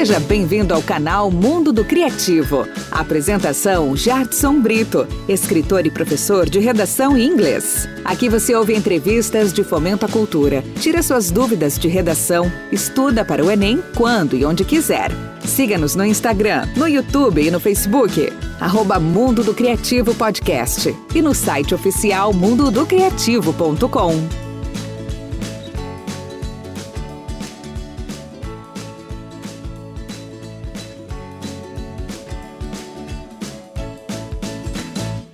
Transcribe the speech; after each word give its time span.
Seja 0.00 0.18
bem-vindo 0.18 0.72
ao 0.72 0.82
canal 0.82 1.30
Mundo 1.30 1.74
do 1.74 1.84
Criativo. 1.84 2.66
Apresentação 2.90 3.94
Jardson 3.94 4.58
Brito, 4.58 5.06
escritor 5.28 5.84
e 5.84 5.90
professor 5.90 6.48
de 6.48 6.58
redação 6.58 7.18
em 7.18 7.26
inglês. 7.26 7.86
Aqui 8.02 8.26
você 8.26 8.54
ouve 8.54 8.74
entrevistas 8.74 9.52
de 9.52 9.62
fomento 9.62 10.06
à 10.06 10.08
cultura, 10.08 10.64
tira 10.80 11.02
suas 11.02 11.30
dúvidas 11.30 11.78
de 11.78 11.86
redação, 11.86 12.50
estuda 12.72 13.26
para 13.26 13.44
o 13.44 13.50
Enem 13.50 13.84
quando 13.94 14.34
e 14.34 14.42
onde 14.42 14.64
quiser. 14.64 15.10
Siga-nos 15.44 15.94
no 15.94 16.06
Instagram, 16.06 16.66
no 16.76 16.88
YouTube 16.88 17.46
e 17.46 17.50
no 17.50 17.60
Facebook. 17.60 18.32
Arroba 18.58 18.98
Mundo 18.98 19.44
do 19.44 19.52
Criativo 19.52 20.14
Podcast. 20.14 20.96
E 21.14 21.20
no 21.20 21.34
site 21.34 21.74
oficial 21.74 22.32
mundodocriativo.com. 22.32 24.49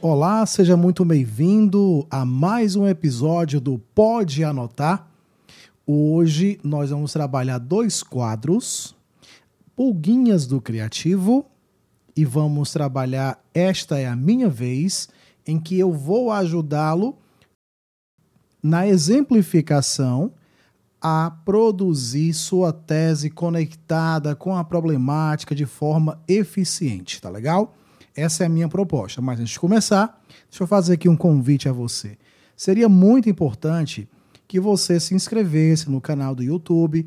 Olá, 0.09 0.47
seja 0.47 0.77
muito 0.77 1.05
bem-vindo 1.05 2.07
a 2.09 2.25
mais 2.25 2.77
um 2.77 2.87
episódio 2.87 3.61
do 3.61 3.77
Pode 3.77 4.45
Anotar. 4.45 5.11
Hoje 5.85 6.61
nós 6.63 6.91
vamos 6.91 7.13
trabalhar 7.13 7.59
dois 7.59 8.05
quadros, 8.05 8.95
Pulguinhas 9.75 10.47
do 10.47 10.61
Criativo, 10.61 11.45
e 12.17 12.25
vamos 12.25 12.71
trabalhar 12.71 13.45
Esta 13.53 13.99
é 13.99 14.07
a 14.07 14.15
Minha 14.15 14.49
Vez, 14.49 15.09
em 15.45 15.59
que 15.59 15.77
eu 15.77 15.93
vou 15.93 16.31
ajudá-lo 16.31 17.19
na 18.63 18.87
exemplificação 18.87 20.33
a 21.01 21.33
produzir 21.45 22.33
sua 22.33 22.73
tese 22.73 23.29
conectada 23.29 24.37
com 24.37 24.57
a 24.57 24.63
problemática 24.63 25.53
de 25.53 25.67
forma 25.67 26.23
eficiente, 26.29 27.21
tá 27.21 27.29
legal? 27.29 27.75
Essa 28.17 28.45
é 28.45 28.47
a 28.47 28.49
minha 28.51 28.69
proposta. 28.69 29.21
Mas 29.21 29.39
antes 29.39 29.53
de 29.53 29.61
começar, 29.61 30.21
deixa 30.49 30.65
eu 30.65 30.67
fazer 30.67 30.95
aqui 30.95 31.09
um 31.09 31.17
convite 31.17 31.69
a 31.69 31.73
você. 31.73 32.17
Seria 32.57 32.89
muito 32.89 33.29
importante 33.29 34.09
que 34.49 34.59
você 34.59 34.99
se 34.99 35.15
inscrevesse 35.15 35.91
no 35.91 36.01
canal 36.01 36.35
do 36.35 36.43
YouTube, 36.43 37.07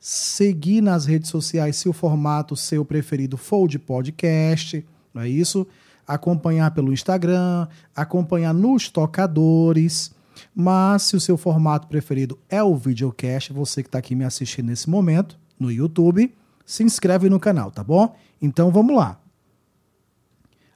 seguir 0.00 0.80
nas 0.80 1.06
redes 1.06 1.30
sociais 1.30 1.76
se 1.76 1.88
o 1.88 1.92
formato 1.92 2.56
seu 2.56 2.84
preferido 2.84 3.36
for 3.36 3.68
de 3.68 3.78
podcast, 3.78 4.84
não 5.14 5.22
é 5.22 5.28
isso? 5.28 5.66
Acompanhar 6.06 6.72
pelo 6.72 6.92
Instagram, 6.92 7.68
acompanhar 7.94 8.54
nos 8.54 8.88
tocadores. 8.88 10.12
Mas 10.54 11.02
se 11.02 11.16
o 11.16 11.20
seu 11.20 11.36
formato 11.36 11.86
preferido 11.86 12.38
é 12.48 12.62
o 12.62 12.76
videocast, 12.76 13.52
você 13.52 13.82
que 13.82 13.88
está 13.88 13.98
aqui 13.98 14.14
me 14.14 14.24
assistindo 14.24 14.66
nesse 14.66 14.88
momento 14.88 15.38
no 15.58 15.70
YouTube, 15.70 16.34
se 16.64 16.82
inscreve 16.82 17.28
no 17.28 17.40
canal, 17.40 17.70
tá 17.70 17.82
bom? 17.82 18.16
Então 18.40 18.70
vamos 18.70 18.96
lá. 18.96 19.20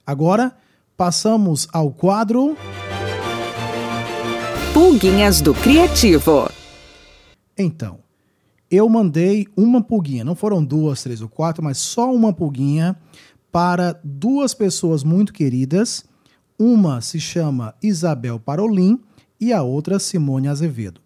Agora, 0.06 0.56
passamos 0.96 1.68
ao 1.72 1.92
quadro. 1.92 2.56
Pulguinhas 4.74 5.40
do 5.40 5.54
Criativo. 5.54 6.50
Então, 7.56 8.00
eu 8.70 8.88
mandei 8.88 9.46
uma 9.56 9.82
pulguinha, 9.82 10.24
não 10.24 10.34
foram 10.34 10.64
duas, 10.64 11.02
três 11.02 11.20
ou 11.20 11.28
quatro, 11.28 11.62
mas 11.62 11.78
só 11.78 12.12
uma 12.12 12.32
pulguinha 12.32 12.96
para 13.52 14.00
duas 14.02 14.54
pessoas 14.54 15.04
muito 15.04 15.32
queridas. 15.32 16.04
Uma 16.58 17.00
se 17.00 17.20
chama 17.20 17.74
Isabel 17.82 18.40
Parolin 18.40 18.98
e 19.38 19.52
a 19.52 19.62
outra 19.62 19.98
Simone 19.98 20.48
Azevedo. 20.48 21.00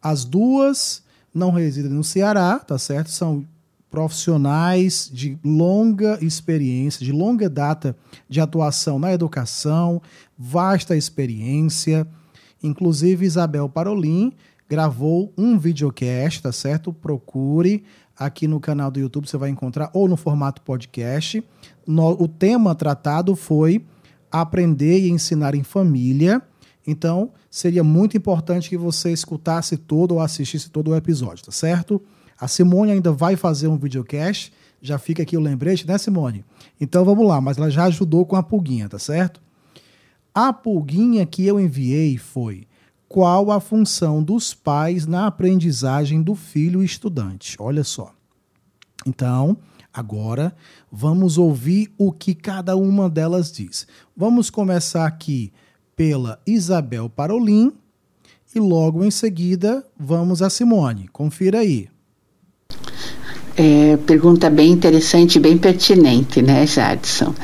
As 0.00 0.24
duas 0.24 1.02
não 1.34 1.50
residem 1.50 1.90
no 1.90 2.04
Ceará, 2.04 2.58
tá 2.58 2.78
certo? 2.78 3.10
São 3.10 3.44
profissionais 3.92 5.10
de 5.12 5.38
longa 5.44 6.18
experiência, 6.24 7.04
de 7.04 7.12
longa 7.12 7.46
data 7.46 7.94
de 8.26 8.40
atuação 8.40 8.98
na 8.98 9.12
educação, 9.12 10.00
vasta 10.36 10.96
experiência. 10.96 12.08
Inclusive, 12.62 13.26
Isabel 13.26 13.68
Parolin 13.68 14.32
gravou 14.66 15.30
um 15.36 15.58
videocast, 15.58 16.40
tá 16.40 16.50
certo? 16.50 16.90
Procure 16.90 17.84
aqui 18.16 18.48
no 18.48 18.58
canal 18.58 18.90
do 18.90 18.98
YouTube, 18.98 19.28
você 19.28 19.36
vai 19.36 19.50
encontrar, 19.50 19.90
ou 19.92 20.08
no 20.08 20.16
formato 20.16 20.62
podcast. 20.62 21.44
No, 21.86 22.12
o 22.12 22.26
tema 22.26 22.74
tratado 22.74 23.36
foi 23.36 23.84
aprender 24.30 25.00
e 25.00 25.10
ensinar 25.10 25.54
em 25.54 25.62
família. 25.62 26.40
Então, 26.86 27.30
seria 27.50 27.84
muito 27.84 28.16
importante 28.16 28.70
que 28.70 28.78
você 28.78 29.12
escutasse 29.12 29.76
todo 29.76 30.12
ou 30.12 30.20
assistisse 30.20 30.70
todo 30.70 30.92
o 30.92 30.96
episódio, 30.96 31.44
tá 31.44 31.52
certo? 31.52 32.00
A 32.42 32.48
Simone 32.48 32.90
ainda 32.90 33.12
vai 33.12 33.36
fazer 33.36 33.68
um 33.68 33.78
videocast, 33.78 34.52
já 34.80 34.98
fica 34.98 35.22
aqui 35.22 35.36
o 35.36 35.40
lembrete, 35.40 35.86
né, 35.86 35.96
Simone? 35.96 36.44
Então 36.80 37.04
vamos 37.04 37.24
lá, 37.24 37.40
mas 37.40 37.56
ela 37.56 37.70
já 37.70 37.84
ajudou 37.84 38.26
com 38.26 38.34
a 38.34 38.42
pulguinha, 38.42 38.88
tá 38.88 38.98
certo? 38.98 39.40
A 40.34 40.52
pulguinha 40.52 41.24
que 41.24 41.46
eu 41.46 41.60
enviei 41.60 42.18
foi 42.18 42.66
qual 43.08 43.52
a 43.52 43.60
função 43.60 44.20
dos 44.20 44.54
pais 44.54 45.06
na 45.06 45.28
aprendizagem 45.28 46.20
do 46.20 46.34
filho 46.34 46.82
estudante. 46.82 47.54
Olha 47.60 47.84
só. 47.84 48.12
Então, 49.06 49.56
agora 49.94 50.52
vamos 50.90 51.38
ouvir 51.38 51.94
o 51.96 52.10
que 52.10 52.34
cada 52.34 52.76
uma 52.76 53.08
delas 53.08 53.52
diz. 53.52 53.86
Vamos 54.16 54.50
começar 54.50 55.06
aqui 55.06 55.52
pela 55.94 56.40
Isabel 56.44 57.08
Parolin 57.08 57.72
e 58.52 58.58
logo 58.58 59.04
em 59.04 59.12
seguida 59.12 59.86
vamos 59.96 60.42
a 60.42 60.50
Simone. 60.50 61.06
Confira 61.06 61.60
aí. 61.60 61.91
É, 63.56 63.98
pergunta 64.06 64.48
bem 64.48 64.70
interessante, 64.70 65.38
bem 65.38 65.58
pertinente, 65.58 66.40
né, 66.40 66.66
Jadson? 66.66 67.34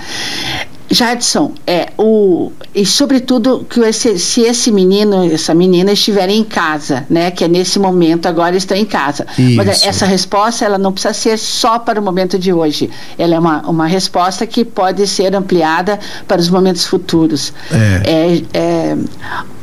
Jadson, 0.90 1.52
é, 1.66 1.88
o, 1.98 2.50
e 2.74 2.86
sobretudo 2.86 3.66
que 3.68 3.80
esse, 3.80 4.18
se 4.18 4.40
esse 4.40 4.72
menino, 4.72 5.30
essa 5.30 5.54
menina 5.54 5.92
estiverem 5.92 6.40
em 6.40 6.44
casa, 6.44 7.04
né, 7.10 7.30
que 7.30 7.44
é 7.44 7.48
nesse 7.48 7.78
momento 7.78 8.26
agora 8.26 8.56
estão 8.56 8.76
em 8.76 8.86
casa. 8.86 9.26
Isso. 9.38 9.56
Mas 9.56 9.84
essa 9.84 10.06
resposta 10.06 10.64
ela 10.64 10.78
não 10.78 10.90
precisa 10.90 11.12
ser 11.12 11.36
só 11.36 11.78
para 11.78 12.00
o 12.00 12.02
momento 12.02 12.38
de 12.38 12.52
hoje. 12.52 12.88
Ela 13.18 13.34
é 13.34 13.38
uma, 13.38 13.60
uma 13.68 13.86
resposta 13.86 14.46
que 14.46 14.64
pode 14.64 15.06
ser 15.06 15.34
ampliada 15.34 15.98
para 16.26 16.40
os 16.40 16.48
momentos 16.48 16.86
futuros. 16.86 17.52
É. 17.70 18.42
é, 18.54 18.58
é 18.58 18.96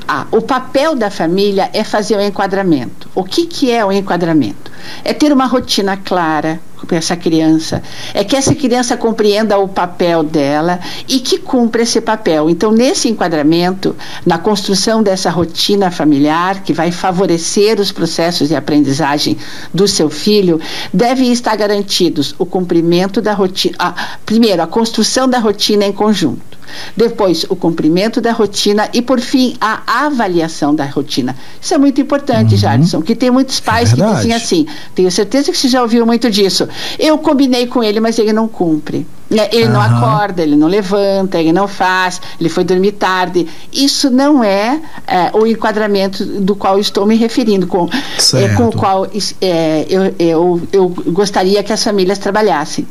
ah, 0.07 0.27
o 0.31 0.41
papel 0.41 0.95
da 0.95 1.09
família 1.09 1.69
é 1.73 1.83
fazer 1.83 2.15
o 2.15 2.21
enquadramento. 2.21 3.09
O 3.15 3.23
que, 3.23 3.45
que 3.45 3.71
é 3.71 3.83
o 3.83 3.91
enquadramento? 3.91 4.71
É 5.03 5.13
ter 5.13 5.33
uma 5.33 5.45
rotina 5.45 5.97
clara 5.97 6.59
para 6.85 6.97
essa 6.97 7.15
criança, 7.15 7.81
é 8.13 8.23
que 8.23 8.35
essa 8.35 8.53
criança 8.53 8.95
compreenda 8.95 9.57
o 9.57 9.67
papel 9.67 10.21
dela 10.21 10.79
e 11.07 11.19
que 11.19 11.39
cumpra 11.39 11.81
esse 11.81 11.99
papel. 11.99 12.49
Então, 12.49 12.71
nesse 12.71 13.09
enquadramento, 13.09 13.95
na 14.25 14.37
construção 14.37 15.01
dessa 15.01 15.29
rotina 15.29 15.89
familiar, 15.89 16.61
que 16.61 16.73
vai 16.73 16.91
favorecer 16.91 17.79
os 17.79 17.91
processos 17.91 18.49
de 18.49 18.55
aprendizagem 18.55 19.37
do 19.73 19.87
seu 19.87 20.09
filho, 20.09 20.59
devem 20.93 21.31
estar 21.31 21.55
garantidos 21.55 22.35
o 22.37 22.45
cumprimento 22.45 23.21
da 23.21 23.33
rotina. 23.33 23.95
Primeiro, 24.25 24.61
a 24.61 24.67
construção 24.67 25.27
da 25.27 25.39
rotina 25.39 25.85
em 25.85 25.91
conjunto 25.91 26.54
depois, 26.95 27.45
o 27.49 27.55
cumprimento 27.55 28.21
da 28.21 28.31
rotina 28.31 28.89
e, 28.93 29.01
por 29.01 29.19
fim, 29.19 29.55
a 29.59 30.05
avaliação 30.05 30.73
da 30.73 30.85
rotina. 30.85 31.35
Isso 31.61 31.73
é 31.73 31.77
muito 31.77 31.99
importante, 32.01 32.53
uhum. 32.53 32.59
Jadson, 32.59 33.01
que 33.01 33.15
tem 33.15 33.31
muitos 33.31 33.59
pais 33.59 33.93
é 33.93 33.95
que 33.95 34.01
dizem 34.01 34.33
assim, 34.33 34.67
tenho 34.93 35.11
certeza 35.11 35.51
que 35.51 35.57
você 35.57 35.67
já 35.67 35.81
ouviu 35.81 36.05
muito 36.05 36.29
disso. 36.29 36.67
Eu 36.99 37.17
combinei 37.17 37.67
com 37.67 37.83
ele, 37.83 37.99
mas 37.99 38.17
ele 38.19 38.33
não 38.33 38.47
cumpre. 38.47 39.05
Né? 39.29 39.49
Ele 39.51 39.65
uhum. 39.65 39.71
não 39.71 39.81
acorda, 39.81 40.43
ele 40.43 40.55
não 40.55 40.67
levanta, 40.67 41.39
ele 41.39 41.51
não 41.51 41.67
faz, 41.67 42.21
ele 42.39 42.49
foi 42.49 42.63
dormir 42.63 42.93
tarde. 42.93 43.47
Isso 43.73 44.09
não 44.09 44.43
é, 44.43 44.79
é 45.07 45.31
o 45.33 45.47
enquadramento 45.47 46.23
do 46.23 46.55
qual 46.55 46.79
estou 46.79 47.05
me 47.05 47.15
referindo, 47.15 47.65
com, 47.65 47.89
é, 48.33 48.49
com 48.49 48.67
o 48.67 48.71
qual 48.71 49.07
é, 49.41 49.85
eu, 49.89 50.15
eu, 50.19 50.61
eu, 50.71 50.89
gostaria 51.07 51.63
que 51.63 51.73
as 51.73 51.83
famílias 51.83 52.19
trabalhassem. 52.19 52.87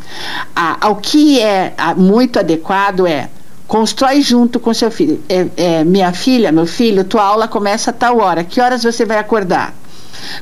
Ah, 0.55 0.76
ao 0.81 0.97
que 0.97 1.41
é 1.41 1.73
muito 1.97 2.38
adequado 2.38 3.06
é 3.06 3.29
Constrói 3.66 4.20
junto 4.20 4.61
com 4.61 4.75
seu 4.75 4.90
filho. 4.90 5.22
É, 5.28 5.46
é, 5.56 5.84
minha 5.84 6.12
filha, 6.12 6.52
meu 6.52 6.66
filho, 6.66 7.05
tua 7.05 7.22
aula 7.22 7.49
começa 7.49 7.90
a 7.90 7.94
tal 7.94 8.19
hora. 8.19 8.44
Que 8.44 8.61
horas 8.61 8.82
você 8.82 9.05
vai 9.05 9.19
acordar? 9.19 9.75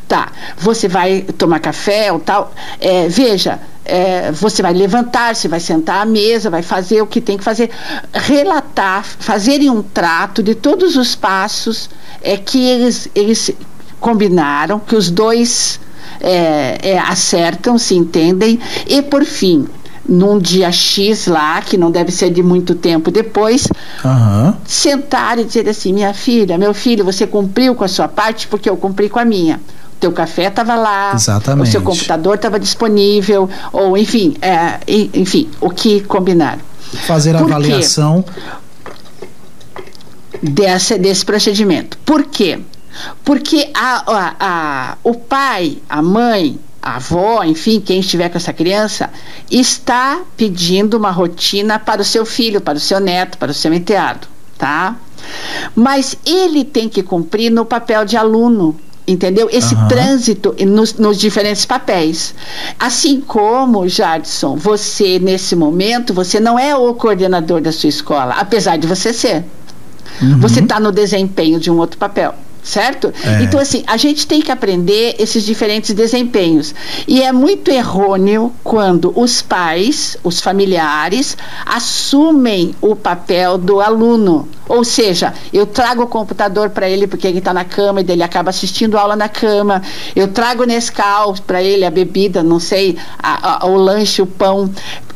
Tá, 0.06 0.30
você 0.58 0.86
vai 0.86 1.22
tomar 1.22 1.60
café 1.60 2.12
ou 2.12 2.20
tal. 2.20 2.52
É, 2.80 3.08
veja, 3.08 3.60
é, 3.84 4.30
você 4.32 4.62
vai 4.62 4.72
levantar, 4.72 5.34
você 5.34 5.48
vai 5.48 5.60
sentar 5.60 6.02
à 6.02 6.04
mesa, 6.04 6.50
vai 6.50 6.62
fazer 6.62 7.00
o 7.02 7.06
que 7.06 7.20
tem 7.20 7.36
que 7.36 7.44
fazer. 7.44 7.70
Relatar, 8.12 9.04
fazerem 9.04 9.70
um 9.70 9.82
trato 9.82 10.42
de 10.42 10.54
todos 10.54 10.96
os 10.96 11.14
passos 11.14 11.90
é, 12.20 12.36
que 12.36 12.64
eles, 12.64 13.08
eles 13.14 13.50
combinaram, 14.00 14.78
que 14.78 14.94
os 14.94 15.10
dois 15.10 15.80
é, 16.20 16.78
é, 16.82 16.98
acertam, 16.98 17.78
se 17.78 17.94
entendem. 17.94 18.58
E, 18.86 19.02
por 19.02 19.24
fim, 19.24 19.66
num 20.12 20.38
dia 20.38 20.70
X 20.70 21.26
lá, 21.26 21.60
que 21.62 21.78
não 21.78 21.90
deve 21.90 22.12
ser 22.12 22.30
de 22.30 22.42
muito 22.42 22.74
tempo 22.74 23.10
depois, 23.10 23.66
uhum. 24.04 24.54
sentar 24.66 25.38
e 25.38 25.44
dizer 25.44 25.66
assim: 25.68 25.92
minha 25.92 26.12
filha, 26.12 26.58
meu 26.58 26.74
filho, 26.74 27.04
você 27.04 27.26
cumpriu 27.26 27.74
com 27.74 27.82
a 27.82 27.88
sua 27.88 28.06
parte 28.06 28.46
porque 28.46 28.68
eu 28.68 28.76
cumpri 28.76 29.08
com 29.08 29.18
a 29.18 29.24
minha. 29.24 29.58
teu 29.98 30.12
café 30.12 30.48
estava 30.48 30.74
lá, 30.74 31.12
Exatamente. 31.14 31.68
o 31.68 31.72
seu 31.72 31.82
computador 31.82 32.34
estava 32.34 32.60
disponível, 32.60 33.48
ou 33.72 33.96
enfim, 33.96 34.36
é, 34.42 34.78
enfim, 35.14 35.48
o 35.60 35.70
que 35.70 36.00
combinaram. 36.02 36.60
Fazer 37.06 37.34
a 37.34 37.38
Por 37.38 37.50
avaliação 37.50 38.22
desse, 40.42 40.98
desse 40.98 41.24
procedimento. 41.24 41.96
Por 42.04 42.24
quê? 42.24 42.60
Porque 43.24 43.70
a, 43.72 44.02
a, 44.06 44.34
a, 44.38 44.96
o 45.02 45.14
pai, 45.14 45.78
a 45.88 46.02
mãe, 46.02 46.58
a 46.82 46.96
avó, 46.96 47.44
enfim, 47.44 47.80
quem 47.80 48.00
estiver 48.00 48.28
com 48.28 48.36
essa 48.36 48.52
criança, 48.52 49.08
está 49.48 50.20
pedindo 50.36 50.96
uma 50.96 51.12
rotina 51.12 51.78
para 51.78 52.02
o 52.02 52.04
seu 52.04 52.26
filho, 52.26 52.60
para 52.60 52.76
o 52.76 52.80
seu 52.80 52.98
neto, 52.98 53.38
para 53.38 53.52
o 53.52 53.54
seu 53.54 53.72
enteado, 53.72 54.26
tá? 54.58 54.96
Mas 55.76 56.16
ele 56.26 56.64
tem 56.64 56.88
que 56.88 57.00
cumprir 57.00 57.52
no 57.52 57.64
papel 57.64 58.04
de 58.04 58.16
aluno, 58.16 58.76
entendeu? 59.06 59.48
Esse 59.52 59.76
uhum. 59.76 59.86
trânsito 59.86 60.56
nos, 60.66 60.94
nos, 60.94 61.18
diferentes 61.18 61.64
papéis. 61.64 62.34
Assim 62.80 63.20
como, 63.20 63.88
Jadson, 63.88 64.56
você, 64.56 65.20
nesse 65.20 65.54
momento, 65.54 66.12
você 66.12 66.40
não 66.40 66.58
é 66.58 66.74
o 66.74 66.92
coordenador 66.94 67.60
da 67.60 67.70
sua 67.70 67.88
escola, 67.88 68.34
apesar 68.34 68.76
de 68.76 68.88
você 68.88 69.12
ser. 69.12 69.44
Uhum. 70.20 70.40
Você 70.40 70.58
está 70.58 70.80
no 70.80 70.90
desempenho 70.90 71.60
de 71.60 71.70
um 71.70 71.78
outro 71.78 71.96
papel 71.96 72.34
certo? 72.62 73.12
É. 73.24 73.42
Então, 73.42 73.58
assim, 73.58 73.82
a 73.86 73.96
gente 73.96 74.26
tem 74.26 74.40
que 74.40 74.52
aprender 74.52 75.16
esses 75.18 75.44
diferentes 75.44 75.94
desempenhos. 75.94 76.74
E 77.06 77.22
é 77.22 77.32
muito 77.32 77.70
errôneo 77.70 78.52
quando 78.62 79.12
os 79.18 79.42
pais, 79.42 80.16
os 80.22 80.40
familiares, 80.40 81.36
assumem 81.66 82.74
o 82.80 82.94
papel 82.94 83.58
do 83.58 83.80
aluno. 83.80 84.48
Ou 84.72 84.84
seja, 84.84 85.34
eu 85.52 85.66
trago 85.66 86.04
o 86.04 86.06
computador 86.06 86.70
para 86.70 86.88
ele 86.88 87.06
porque 87.06 87.26
ele 87.26 87.40
está 87.40 87.52
na 87.52 87.62
cama 87.62 88.00
e 88.00 88.10
ele 88.10 88.22
acaba 88.22 88.48
assistindo 88.48 88.96
aula 88.96 89.14
na 89.14 89.28
cama. 89.28 89.82
Eu 90.16 90.28
trago 90.28 90.64
Nescau 90.64 91.34
para 91.46 91.62
ele, 91.62 91.84
a 91.84 91.90
bebida, 91.90 92.42
não 92.42 92.58
sei, 92.58 92.96
a, 93.22 93.64
a, 93.64 93.66
o 93.66 93.76
lanche, 93.76 94.22
o 94.22 94.26
pão, 94.26 94.70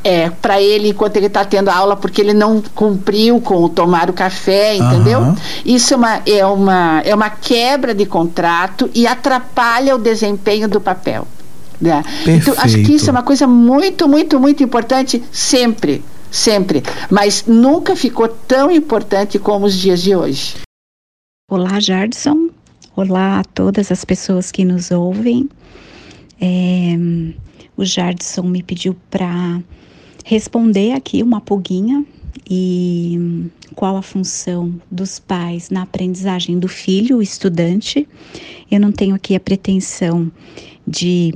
é, 0.05 0.29
para 0.29 0.61
ele 0.61 0.91
enquanto 0.91 1.17
ele 1.17 1.29
está 1.29 1.43
tendo 1.43 1.71
aula 1.71 1.97
porque 1.97 2.21
ele 2.21 2.35
não 2.35 2.63
cumpriu 2.75 3.41
com 3.41 3.67
tomar 3.67 4.11
o 4.11 4.13
café, 4.13 4.77
entendeu? 4.77 5.21
Uhum. 5.21 5.35
Isso 5.65 5.95
é 5.95 5.97
uma, 5.97 6.21
é, 6.27 6.45
uma, 6.45 7.01
é 7.03 7.15
uma 7.15 7.31
quebra 7.31 7.95
de 7.95 8.05
contrato 8.05 8.91
e 8.95 9.07
atrapalha 9.07 9.95
o 9.95 9.99
desempenho 9.99 10.69
do 10.69 10.83
papel. 10.83 11.27
Né? 11.81 12.05
Então, 12.27 12.55
acho 12.59 12.77
que 12.83 12.95
isso 12.95 13.09
é 13.09 13.11
uma 13.11 13.23
coisa 13.23 13.47
muito, 13.47 14.07
muito, 14.07 14.39
muito 14.39 14.63
importante 14.63 15.25
sempre, 15.33 16.05
sempre. 16.31 16.83
Mas 17.11 17.45
nunca 17.47 17.95
ficou 17.97 18.29
tão 18.29 18.71
importante 18.71 19.39
como 19.39 19.67
os 19.67 19.77
dias 19.77 20.03
de 20.03 20.15
hoje. 20.15 20.57
Olá, 21.51 21.79
Jardson. 21.81 22.51
Olá 22.95 23.41
a 23.41 23.45
todas 23.45 23.93
as 23.93 24.05
pessoas 24.05 24.51
que 24.51 24.65
nos 24.65 24.91
ouvem. 24.91 25.49
É, 26.41 26.97
o 27.77 27.85
Jardson 27.85 28.43
me 28.43 28.63
pediu 28.63 28.97
para 29.11 29.61
responder 30.25 30.93
aqui 30.93 31.23
uma 31.23 31.41
pulguinha 31.41 32.05
e 32.49 33.49
qual 33.75 33.97
a 33.97 34.03
função 34.03 34.75
dos 34.91 35.19
pais 35.19 35.71
na 35.71 35.83
aprendizagem 35.83 36.59
do 36.59 36.69
filho, 36.69 37.19
o 37.19 37.23
estudante. 37.23 38.09
Eu 38.71 38.81
não 38.81 38.91
tenho 38.91 39.15
aqui 39.15 39.37
a 39.37 39.41
pretensão 39.41 40.31
de 40.87 41.33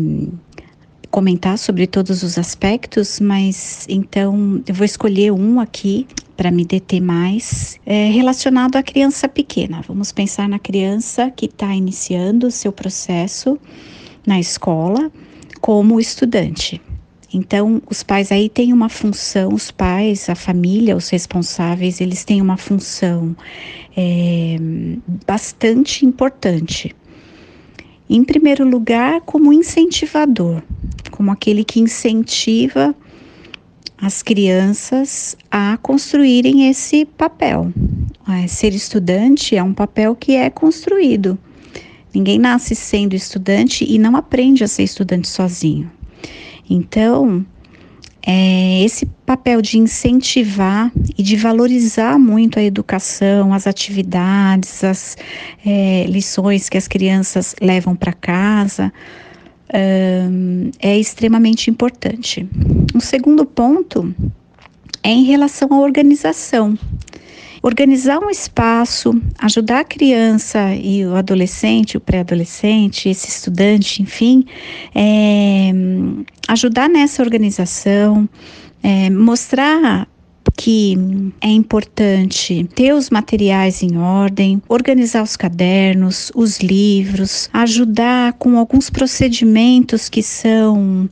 comentar 1.10 1.58
sobre 1.58 1.86
todos 1.86 2.22
os 2.22 2.38
aspectos, 2.38 3.18
mas 3.20 3.86
então 3.88 4.62
eu 4.66 4.74
vou 4.74 4.84
escolher 4.84 5.32
um 5.32 5.60
aqui 5.60 6.06
para 6.36 6.50
me 6.50 6.64
deter 6.64 7.02
mais, 7.02 7.78
é, 7.84 8.08
relacionado 8.08 8.76
à 8.76 8.82
criança 8.82 9.28
pequena. 9.28 9.82
Vamos 9.86 10.10
pensar 10.12 10.48
na 10.48 10.58
criança 10.58 11.30
que 11.30 11.46
está 11.46 11.74
iniciando 11.74 12.46
o 12.46 12.50
seu 12.50 12.72
processo 12.72 13.58
na 14.26 14.40
escola 14.40 15.12
como 15.60 16.00
estudante. 16.00 16.80
Então, 17.32 17.80
os 17.88 18.02
pais 18.02 18.32
aí 18.32 18.48
têm 18.48 18.72
uma 18.72 18.88
função, 18.88 19.52
os 19.52 19.70
pais, 19.70 20.28
a 20.28 20.34
família, 20.34 20.96
os 20.96 21.08
responsáveis, 21.10 22.00
eles 22.00 22.24
têm 22.24 22.40
uma 22.40 22.56
função 22.56 23.36
é, 23.96 24.56
bastante 25.26 26.04
importante. 26.04 26.94
Em 28.08 28.24
primeiro 28.24 28.68
lugar, 28.68 29.20
como 29.20 29.52
incentivador, 29.52 30.60
como 31.20 31.32
aquele 31.32 31.62
que 31.64 31.78
incentiva 31.78 32.94
as 34.00 34.22
crianças 34.22 35.36
a 35.50 35.76
construírem 35.82 36.70
esse 36.70 37.04
papel. 37.04 37.70
É, 38.26 38.46
ser 38.46 38.72
estudante 38.72 39.54
é 39.54 39.62
um 39.62 39.74
papel 39.74 40.16
que 40.16 40.34
é 40.34 40.48
construído. 40.48 41.38
Ninguém 42.14 42.38
nasce 42.38 42.74
sendo 42.74 43.14
estudante 43.14 43.84
e 43.86 43.98
não 43.98 44.16
aprende 44.16 44.64
a 44.64 44.66
ser 44.66 44.84
estudante 44.84 45.28
sozinho. 45.28 45.92
Então, 46.70 47.44
é, 48.26 48.82
esse 48.82 49.04
papel 49.26 49.60
de 49.60 49.76
incentivar 49.76 50.90
e 51.18 51.22
de 51.22 51.36
valorizar 51.36 52.18
muito 52.18 52.58
a 52.58 52.62
educação, 52.62 53.52
as 53.52 53.66
atividades, 53.66 54.82
as 54.82 55.18
é, 55.66 56.06
lições 56.08 56.70
que 56.70 56.78
as 56.78 56.88
crianças 56.88 57.54
levam 57.60 57.94
para 57.94 58.14
casa, 58.14 58.90
é 59.72 60.98
extremamente 60.98 61.70
importante. 61.70 62.48
Um 62.94 63.00
segundo 63.00 63.44
ponto 63.44 64.14
é 65.02 65.10
em 65.10 65.24
relação 65.24 65.68
à 65.72 65.80
organização. 65.80 66.78
Organizar 67.62 68.18
um 68.18 68.30
espaço, 68.30 69.20
ajudar 69.38 69.80
a 69.80 69.84
criança 69.84 70.74
e 70.74 71.04
o 71.04 71.14
adolescente, 71.14 71.96
o 71.96 72.00
pré-adolescente, 72.00 73.08
esse 73.08 73.28
estudante, 73.28 74.02
enfim, 74.02 74.46
é, 74.94 75.70
ajudar 76.48 76.88
nessa 76.88 77.22
organização, 77.22 78.26
é, 78.82 79.10
mostrar 79.10 80.08
que 80.60 80.94
é 81.40 81.48
importante 81.48 82.68
ter 82.74 82.92
os 82.92 83.08
materiais 83.08 83.82
em 83.82 83.96
ordem, 83.96 84.60
organizar 84.68 85.22
os 85.22 85.34
cadernos, 85.34 86.30
os 86.34 86.58
livros, 86.58 87.48
ajudar 87.50 88.34
com 88.34 88.58
alguns 88.58 88.90
procedimentos 88.90 90.10
que 90.10 90.22
são 90.22 91.08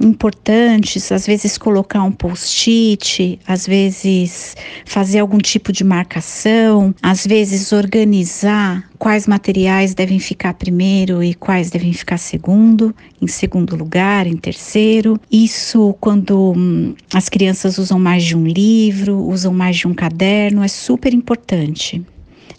importantes, 0.00 1.12
às 1.12 1.26
vezes 1.26 1.58
colocar 1.58 2.02
um 2.02 2.10
post-it, 2.10 3.38
às 3.46 3.66
vezes 3.66 4.56
fazer 4.86 5.18
algum 5.18 5.38
tipo 5.38 5.72
de 5.72 5.84
marcação, 5.84 6.94
às 7.02 7.26
vezes 7.26 7.70
organizar 7.72 8.88
quais 8.98 9.26
materiais 9.26 9.94
devem 9.94 10.18
ficar 10.18 10.54
primeiro 10.54 11.22
e 11.22 11.34
quais 11.34 11.70
devem 11.70 11.92
ficar 11.92 12.18
segundo, 12.18 12.94
em 13.20 13.26
segundo 13.26 13.76
lugar, 13.76 14.26
em 14.26 14.36
terceiro. 14.36 15.20
Isso 15.30 15.94
quando 16.00 16.52
hum, 16.56 16.94
as 17.12 17.28
crianças 17.28 17.78
usam 17.78 17.98
mais 17.98 18.24
de 18.24 18.36
um 18.36 18.44
livro, 18.44 19.18
usam 19.26 19.52
mais 19.52 19.76
de 19.76 19.86
um 19.86 19.94
caderno, 19.94 20.62
é 20.62 20.68
super 20.68 21.12
importante. 21.12 22.02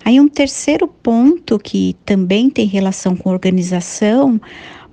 Aí 0.04 0.20
um 0.20 0.28
terceiro 0.28 0.88
ponto 0.88 1.60
que 1.60 1.96
também 2.06 2.50
tem 2.50 2.66
relação 2.66 3.16
com 3.16 3.30
organização, 3.30 4.42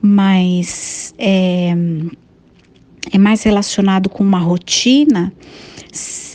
mas 0.03 1.15
é, 1.19 1.75
é 3.13 3.19
mais 3.19 3.43
relacionado 3.43 4.09
com 4.09 4.23
uma 4.23 4.39
rotina, 4.39 5.33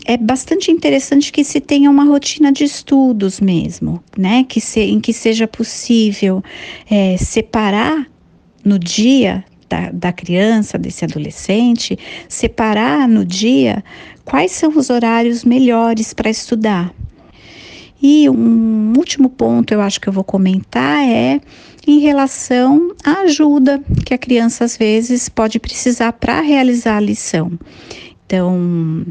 é 0.05 0.17
bastante 0.17 0.72
interessante 0.72 1.32
que 1.32 1.43
se 1.43 1.62
tenha 1.62 1.89
uma 1.89 2.03
rotina 2.03 2.51
de 2.51 2.63
estudos 2.63 3.39
mesmo, 3.39 4.03
né? 4.17 4.43
Que 4.43 4.60
se, 4.60 4.82
em 4.82 5.00
que 5.00 5.13
seja 5.13 5.48
possível 5.48 6.43
é, 6.89 7.15
separar 7.17 8.08
no 8.65 8.77
dia 8.77 9.43
da, 9.70 9.91
da 9.91 10.12
criança, 10.12 10.77
desse 10.77 11.05
adolescente, 11.05 11.98
separar 12.27 13.08
no 13.08 13.25
dia 13.25 13.84
quais 14.25 14.51
são 14.51 14.77
os 14.77 14.89
horários 14.89 15.43
melhores 15.43 16.13
para 16.13 16.29
estudar. 16.29 16.93
E 18.05 18.29
um 18.29 18.91
último 18.98 19.29
ponto 19.29 19.74
eu 19.74 19.79
acho 19.79 20.01
que 20.01 20.10
eu 20.10 20.13
vou 20.13 20.25
comentar 20.25 21.07
é 21.07 21.39
em 21.88 22.00
relação 22.00 22.93
à 23.01 23.22
ajuda 23.22 23.81
que 24.05 24.13
a 24.13 24.17
criança 24.17 24.65
às 24.65 24.75
vezes 24.75 25.29
pode 25.29 25.57
precisar 25.57 26.12
para 26.12 26.41
realizar 26.41 26.98
a 26.98 27.00
lição. 27.00 27.57
Então, 28.25 29.05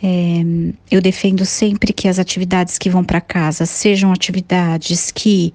é, 0.00 0.42
eu 0.88 1.00
defendo 1.00 1.44
sempre 1.44 1.92
que 1.92 2.06
as 2.06 2.20
atividades 2.20 2.78
que 2.78 2.88
vão 2.88 3.02
para 3.02 3.20
casa 3.20 3.66
sejam 3.66 4.12
atividades 4.12 5.10
que 5.10 5.52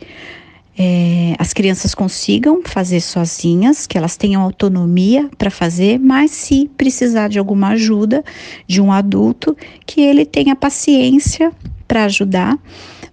é, 0.77 1.33
as 1.39 1.53
crianças 1.53 1.95
consigam 1.95 2.61
fazer 2.61 2.99
sozinhas, 2.99 3.87
que 3.87 3.97
elas 3.97 4.17
tenham 4.17 4.41
autonomia 4.41 5.29
para 5.37 5.49
fazer, 5.49 5.97
mas 5.97 6.31
se 6.31 6.69
precisar 6.75 7.29
de 7.29 7.39
alguma 7.39 7.69
ajuda 7.69 8.21
de 8.67 8.81
um 8.81 8.91
adulto, 8.91 9.55
que 9.85 10.01
ele 10.01 10.25
tenha 10.25 10.57
paciência 10.57 11.53
para 11.87 12.05
ajudar, 12.05 12.57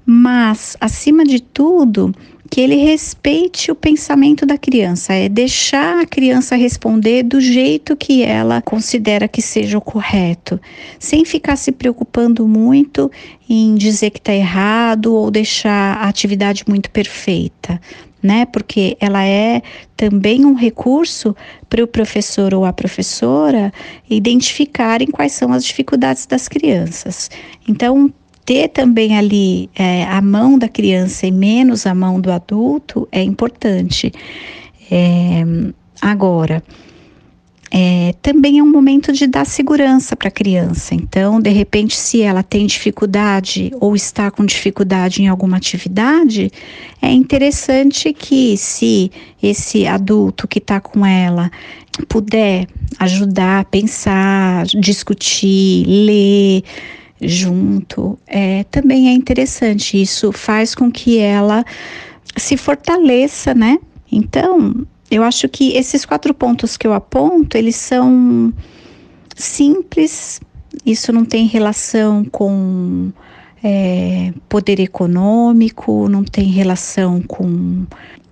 mas 0.04 0.76
acima 0.80 1.24
de 1.24 1.40
tudo, 1.40 2.14
que 2.50 2.60
ele 2.60 2.76
respeite 2.76 3.70
o 3.70 3.74
pensamento 3.74 4.44
da 4.44 4.58
criança, 4.58 5.14
é 5.14 5.26
deixar 5.26 6.00
a 6.02 6.06
criança 6.06 6.54
responder 6.54 7.22
do 7.22 7.40
jeito 7.40 7.96
que 7.96 8.22
ela 8.22 8.60
considera 8.60 9.26
que 9.26 9.40
seja 9.40 9.78
o 9.78 9.80
correto, 9.80 10.60
sem 10.98 11.24
ficar 11.24 11.56
se 11.56 11.72
preocupando 11.72 12.46
muito 12.46 13.10
em 13.48 13.74
dizer 13.74 14.10
que 14.10 14.18
está 14.18 14.34
errado 14.34 15.14
ou 15.14 15.30
deixar 15.30 15.96
a 15.96 16.08
atividade 16.08 16.64
muito 16.68 16.90
perfeita. 16.90 17.80
né? 18.22 18.46
Porque 18.46 18.96
ela 19.00 19.24
é 19.24 19.62
também 19.96 20.44
um 20.44 20.54
recurso 20.54 21.34
para 21.68 21.82
o 21.82 21.86
professor 21.86 22.54
ou 22.54 22.64
a 22.64 22.72
professora 22.72 23.72
identificarem 24.08 25.08
quais 25.08 25.32
são 25.32 25.52
as 25.52 25.64
dificuldades 25.64 26.26
das 26.26 26.48
crianças. 26.48 27.30
Então, 27.68 28.12
ter 28.44 28.68
também 28.68 29.16
ali 29.16 29.70
é, 29.74 30.04
a 30.04 30.20
mão 30.20 30.58
da 30.58 30.68
criança 30.68 31.26
e 31.26 31.30
menos 31.30 31.86
a 31.86 31.94
mão 31.94 32.20
do 32.20 32.30
adulto 32.30 33.08
é 33.12 33.22
importante. 33.22 34.12
É, 34.90 35.44
agora, 36.00 36.62
é, 37.74 38.14
também 38.20 38.58
é 38.58 38.62
um 38.62 38.70
momento 38.70 39.14
de 39.14 39.26
dar 39.26 39.46
segurança 39.46 40.14
para 40.14 40.28
a 40.28 40.30
criança. 40.30 40.94
Então, 40.94 41.40
de 41.40 41.48
repente, 41.48 41.96
se 41.96 42.20
ela 42.20 42.42
tem 42.42 42.66
dificuldade 42.66 43.72
ou 43.80 43.96
está 43.96 44.30
com 44.30 44.44
dificuldade 44.44 45.22
em 45.22 45.28
alguma 45.28 45.56
atividade, 45.56 46.52
é 47.00 47.10
interessante 47.10 48.12
que, 48.12 48.58
se 48.58 49.10
esse 49.42 49.86
adulto 49.86 50.46
que 50.46 50.58
está 50.58 50.80
com 50.80 51.06
ela 51.06 51.50
puder 52.08 52.66
ajudar 52.98 53.64
pensar, 53.66 54.66
discutir, 54.66 55.86
ler 55.86 56.62
junto, 57.22 58.18
é, 58.26 58.64
também 58.64 59.08
é 59.08 59.12
interessante. 59.12 60.00
Isso 60.00 60.32
faz 60.32 60.74
com 60.74 60.90
que 60.90 61.18
ela 61.18 61.64
se 62.36 62.56
fortaleça, 62.56 63.54
né? 63.54 63.78
Então, 64.10 64.86
eu 65.10 65.22
acho 65.22 65.48
que 65.48 65.76
esses 65.76 66.04
quatro 66.04 66.32
pontos 66.32 66.76
que 66.76 66.86
eu 66.86 66.92
aponto, 66.92 67.56
eles 67.56 67.76
são 67.76 68.52
simples, 69.36 70.40
isso 70.84 71.12
não 71.12 71.24
tem 71.24 71.46
relação 71.46 72.24
com 72.24 73.10
é, 73.62 74.32
poder 74.48 74.80
econômico, 74.80 76.08
não 76.08 76.24
tem 76.24 76.46
relação 76.46 77.20
com 77.22 77.84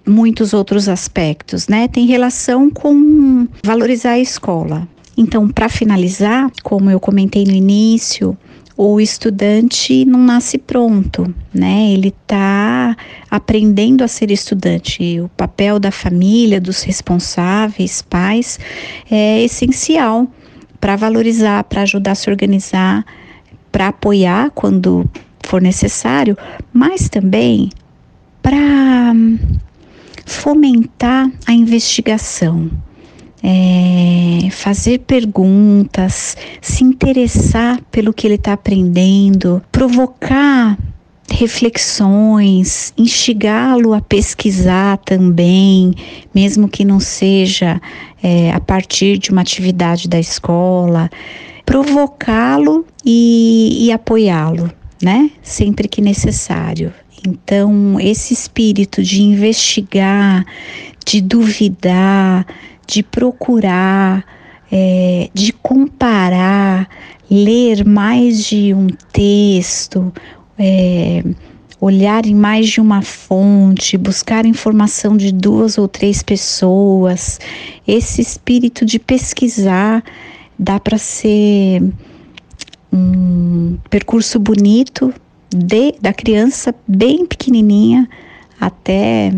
muitos 0.06 0.52
outros 0.52 0.88
aspectos, 0.88 1.68
né? 1.68 1.86
Tem 1.88 2.06
relação 2.06 2.70
com 2.70 3.46
valorizar 3.64 4.12
a 4.12 4.18
escola. 4.18 4.88
Então, 5.16 5.48
para 5.48 5.68
finalizar, 5.68 6.50
como 6.62 6.90
eu 6.90 6.98
comentei 6.98 7.44
no 7.44 7.52
início, 7.52 8.36
o 8.82 8.98
estudante 8.98 10.06
não 10.06 10.18
nasce 10.18 10.56
pronto, 10.56 11.34
né? 11.52 11.92
Ele 11.92 12.08
está 12.08 12.96
aprendendo 13.30 14.02
a 14.02 14.08
ser 14.08 14.30
estudante. 14.30 15.20
O 15.20 15.28
papel 15.28 15.78
da 15.78 15.90
família, 15.90 16.58
dos 16.58 16.82
responsáveis, 16.82 18.00
pais, 18.00 18.58
é 19.10 19.42
essencial 19.42 20.26
para 20.80 20.96
valorizar, 20.96 21.62
para 21.64 21.82
ajudar 21.82 22.12
a 22.12 22.14
se 22.14 22.30
organizar, 22.30 23.04
para 23.70 23.88
apoiar 23.88 24.50
quando 24.52 25.06
for 25.44 25.60
necessário, 25.60 26.34
mas 26.72 27.10
também 27.10 27.68
para 28.40 29.12
fomentar 30.24 31.30
a 31.46 31.52
investigação 31.52 32.70
é, 33.42 34.50
fazer 34.50 35.00
perguntas, 35.00 36.36
se 36.60 36.84
interessar 36.84 37.80
pelo 37.90 38.12
que 38.12 38.26
ele 38.26 38.34
está 38.34 38.52
aprendendo, 38.52 39.62
provocar 39.72 40.78
reflexões, 41.30 42.92
instigá-lo 42.98 43.94
a 43.94 44.00
pesquisar 44.00 44.98
também, 44.98 45.94
mesmo 46.34 46.68
que 46.68 46.84
não 46.84 46.98
seja 47.00 47.80
é, 48.22 48.52
a 48.52 48.60
partir 48.60 49.16
de 49.16 49.30
uma 49.30 49.40
atividade 49.40 50.08
da 50.08 50.18
escola, 50.18 51.08
provocá-lo 51.64 52.84
e, 53.04 53.86
e 53.86 53.92
apoiá-lo, 53.92 54.70
né? 55.00 55.30
Sempre 55.42 55.88
que 55.88 56.00
necessário. 56.00 56.92
Então, 57.26 57.98
esse 58.00 58.34
espírito 58.34 59.02
de 59.02 59.22
investigar, 59.22 60.44
de 61.04 61.20
duvidar, 61.20 62.46
de 62.90 63.04
procurar, 63.04 64.24
é, 64.70 65.30
de 65.32 65.52
comparar, 65.52 66.88
ler 67.30 67.84
mais 67.84 68.44
de 68.44 68.74
um 68.74 68.88
texto, 69.12 70.12
é, 70.58 71.22
olhar 71.80 72.26
em 72.26 72.34
mais 72.34 72.68
de 72.68 72.80
uma 72.80 73.00
fonte, 73.00 73.96
buscar 73.96 74.44
informação 74.44 75.16
de 75.16 75.32
duas 75.32 75.78
ou 75.78 75.86
três 75.86 76.20
pessoas. 76.20 77.38
Esse 77.86 78.20
espírito 78.20 78.84
de 78.84 78.98
pesquisar 78.98 80.02
dá 80.58 80.80
para 80.80 80.98
ser 80.98 81.82
um 82.92 83.78
percurso 83.88 84.38
bonito 84.40 85.14
de, 85.48 85.94
da 86.00 86.12
criança 86.12 86.74
bem 86.88 87.24
pequenininha 87.24 88.08
até 88.60 89.32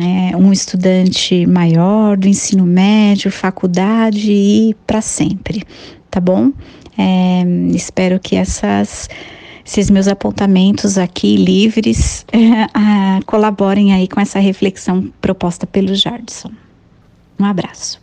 é, 0.00 0.36
um 0.36 0.52
estudante 0.52 1.46
maior 1.46 2.16
do 2.16 2.28
ensino 2.28 2.64
médio, 2.64 3.30
faculdade 3.30 4.30
e 4.30 4.74
para 4.86 5.00
sempre, 5.00 5.62
tá 6.10 6.20
bom? 6.20 6.52
É, 6.98 7.42
espero 7.74 8.18
que 8.18 8.36
essas, 8.36 9.08
esses 9.64 9.90
meus 9.90 10.08
apontamentos 10.08 10.98
aqui 10.98 11.36
livres 11.36 12.24
é, 12.32 13.22
colaborem 13.26 13.92
aí 13.92 14.08
com 14.08 14.20
essa 14.20 14.38
reflexão 14.38 15.12
proposta 15.20 15.66
pelo 15.66 15.94
Jardson. 15.94 16.50
Um 17.38 17.44
abraço. 17.44 18.00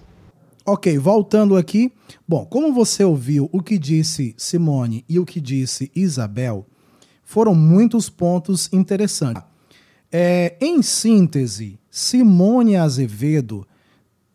Ok, 0.66 0.98
voltando 0.98 1.58
aqui. 1.58 1.92
Bom, 2.28 2.46
como 2.46 2.72
você 2.72 3.04
ouviu 3.04 3.50
o 3.52 3.62
que 3.62 3.78
disse 3.78 4.34
Simone 4.38 5.04
e 5.10 5.20
o 5.20 5.26
que 5.26 5.42
disse 5.42 5.92
Isabel, 5.94 6.66
foram 7.24 7.54
muitos 7.54 8.10
pontos 8.10 8.70
interessantes. 8.72 9.44
É, 10.16 10.56
em 10.62 10.84
síntese, 10.84 11.80
Simone 11.90 12.76
Azevedo 12.76 13.68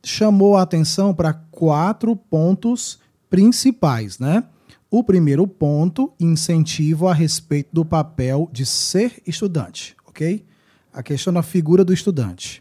chamou 0.03 0.57
a 0.57 0.63
atenção 0.63 1.15
para 1.15 1.33
quatro 1.33 2.17
pontos 2.17 2.99
principais, 3.31 4.19
né? 4.19 4.43
O 4.91 5.05
primeiro 5.05 5.47
ponto, 5.47 6.13
incentivo 6.19 7.07
a 7.07 7.15
respeito 7.15 7.69
do 7.73 7.85
papel 7.85 8.51
de 8.53 8.67
ser 8.67 9.23
estudante, 9.25 9.95
ok? 10.05 10.45
A 10.93 11.01
questão 11.01 11.33
da 11.33 11.45
figura 11.45 11.85
do 11.85 11.93
estudante. 11.93 12.61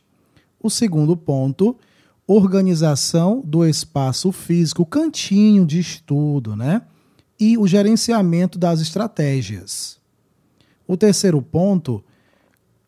O 0.62 0.70
segundo 0.70 1.18
ponto, 1.18 1.76
organização 2.28 3.42
do 3.44 3.66
espaço 3.66 4.32
físico, 4.32 4.86
cantinho 4.86 5.66
de 5.66 5.80
estudo, 5.80 6.56
né? 6.56 6.84
E 7.40 7.58
o 7.58 7.66
gerenciamento 7.66 8.60
das 8.60 8.80
estratégias. 8.80 9.98
O 10.86 10.96
terceiro 10.96 11.42
ponto, 11.42 12.04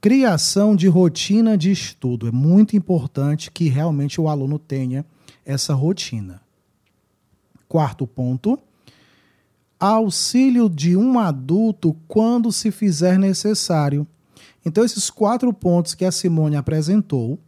Criação 0.01 0.75
de 0.75 0.87
rotina 0.87 1.57
de 1.57 1.71
estudo. 1.71 2.27
É 2.27 2.31
muito 2.31 2.75
importante 2.75 3.51
que 3.51 3.67
realmente 3.67 4.21
o 4.21 4.29
aluno 4.29 4.57
tenha 4.57 5.05
essa 5.45 5.73
rotina. 5.73 6.41
Quarto 7.67 8.07
ponto. 8.07 8.57
Auxílio 9.77 10.69
de 10.69 10.95
um 10.95 11.19
adulto 11.19 11.95
quando 12.07 12.51
se 12.51 12.71
fizer 12.71 13.19
necessário. 13.19 14.07
Então, 14.65 14.83
esses 14.83 15.09
quatro 15.09 15.51
pontos 15.53 15.93
que 15.93 16.05
a 16.05 16.11
Simone 16.11 16.55
apresentou, 16.55 17.39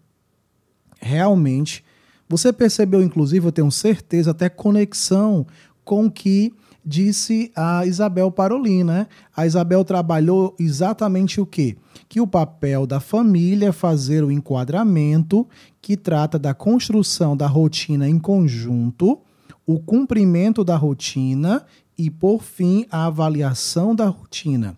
realmente, 0.99 1.83
você 2.27 2.51
percebeu, 2.53 3.01
inclusive, 3.01 3.45
eu 3.45 3.51
tenho 3.51 3.71
certeza, 3.71 4.31
até 4.31 4.49
conexão 4.49 5.45
com 5.83 6.09
que 6.09 6.53
disse 6.85 7.51
a 7.55 7.85
Isabel 7.85 8.31
Parolin, 8.31 8.83
né? 8.83 9.07
A 9.35 9.45
Isabel 9.45 9.83
trabalhou 9.83 10.55
exatamente 10.59 11.39
o 11.39 11.45
quê? 11.45 11.77
Que 12.09 12.19
o 12.19 12.27
papel 12.27 12.87
da 12.87 12.99
família 12.99 13.69
é 13.69 13.71
fazer 13.71 14.23
o 14.23 14.31
enquadramento, 14.31 15.47
que 15.81 15.95
trata 15.95 16.37
da 16.37 16.53
construção 16.53 17.37
da 17.37 17.47
rotina 17.47 18.07
em 18.07 18.19
conjunto, 18.19 19.19
o 19.65 19.79
cumprimento 19.79 20.63
da 20.63 20.75
rotina 20.75 21.65
e, 21.97 22.09
por 22.09 22.41
fim, 22.41 22.85
a 22.91 23.05
avaliação 23.05 23.95
da 23.95 24.07
rotina. 24.07 24.77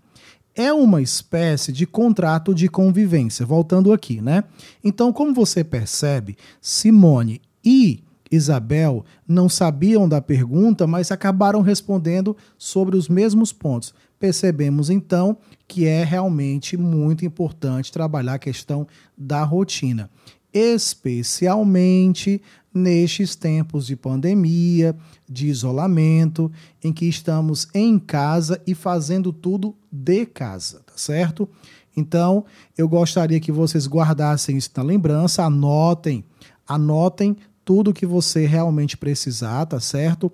É 0.56 0.72
uma 0.72 1.02
espécie 1.02 1.72
de 1.72 1.88
contrato 1.88 2.54
de 2.54 2.68
convivência, 2.68 3.46
voltando 3.46 3.92
aqui, 3.92 4.22
né? 4.22 4.44
Então, 4.84 5.12
como 5.12 5.34
você 5.34 5.64
percebe, 5.64 6.38
Simone 6.62 7.42
e 7.66 8.04
Isabel 8.36 9.06
não 9.28 9.48
sabiam 9.48 10.10
da 10.10 10.22
pergunta, 10.22 10.88
mas 10.88 11.12
acabaram 11.12 11.62
respondendo 11.62 12.36
sobre 12.58 12.98
os 12.98 13.08
mesmos 13.08 13.54
pontos. 13.54 13.94
Percebemos 14.20 14.90
então 14.90 15.38
que 15.68 15.86
é 15.86 16.04
realmente 16.04 16.76
muito 16.76 17.26
importante 17.26 17.92
trabalhar 17.92 18.36
a 18.36 18.40
questão 18.40 18.88
da 19.18 19.44
rotina, 19.44 20.10
especialmente 20.52 22.42
nestes 22.74 23.36
tempos 23.36 23.86
de 23.86 23.96
pandemia, 23.96 24.96
de 25.30 25.48
isolamento, 25.48 26.52
em 26.84 26.92
que 26.92 27.06
estamos 27.06 27.68
em 27.74 28.00
casa 28.00 28.60
e 28.66 28.74
fazendo 28.74 29.32
tudo 29.32 29.76
de 29.92 30.26
casa, 30.26 30.82
tá 30.86 30.94
certo? 30.96 31.48
Então, 31.96 32.46
eu 32.76 32.90
gostaria 32.90 33.40
que 33.40 33.52
vocês 33.52 33.88
guardassem 33.88 34.58
isso 34.58 34.72
na 34.76 34.82
lembrança, 34.82 35.44
anotem, 35.44 36.26
anotem 36.68 37.38
tudo 37.66 37.94
que 37.94 38.06
você 38.06 38.46
realmente 38.46 38.98
precisar, 38.98 39.66
tá 39.66 39.80
certo? 39.80 40.32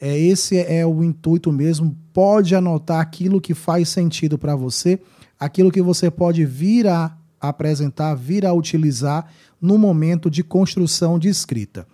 É, 0.00 0.18
esse 0.18 0.58
é 0.58 0.86
o 0.86 1.04
intuito 1.04 1.52
mesmo. 1.52 1.96
Pode 2.12 2.54
anotar 2.54 3.00
aquilo 3.00 3.40
que 3.40 3.54
faz 3.54 3.88
sentido 3.88 4.38
para 4.38 4.56
você, 4.56 4.98
aquilo 5.38 5.70
que 5.70 5.82
você 5.82 6.10
pode 6.10 6.44
vir 6.44 6.86
a 6.86 7.16
apresentar, 7.40 8.14
vir 8.14 8.46
a 8.46 8.52
utilizar 8.52 9.30
no 9.60 9.76
momento 9.76 10.30
de 10.30 10.42
construção 10.42 11.18
de 11.18 11.28
escrita. 11.28 11.86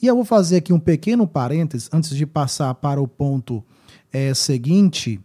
E 0.00 0.06
eu 0.06 0.14
vou 0.14 0.24
fazer 0.24 0.56
aqui 0.56 0.72
um 0.72 0.80
pequeno 0.80 1.26
parênteses 1.26 1.88
antes 1.92 2.14
de 2.14 2.26
passar 2.26 2.74
para 2.74 3.00
o 3.00 3.08
ponto 3.08 3.64
é, 4.12 4.34
seguinte, 4.34 5.20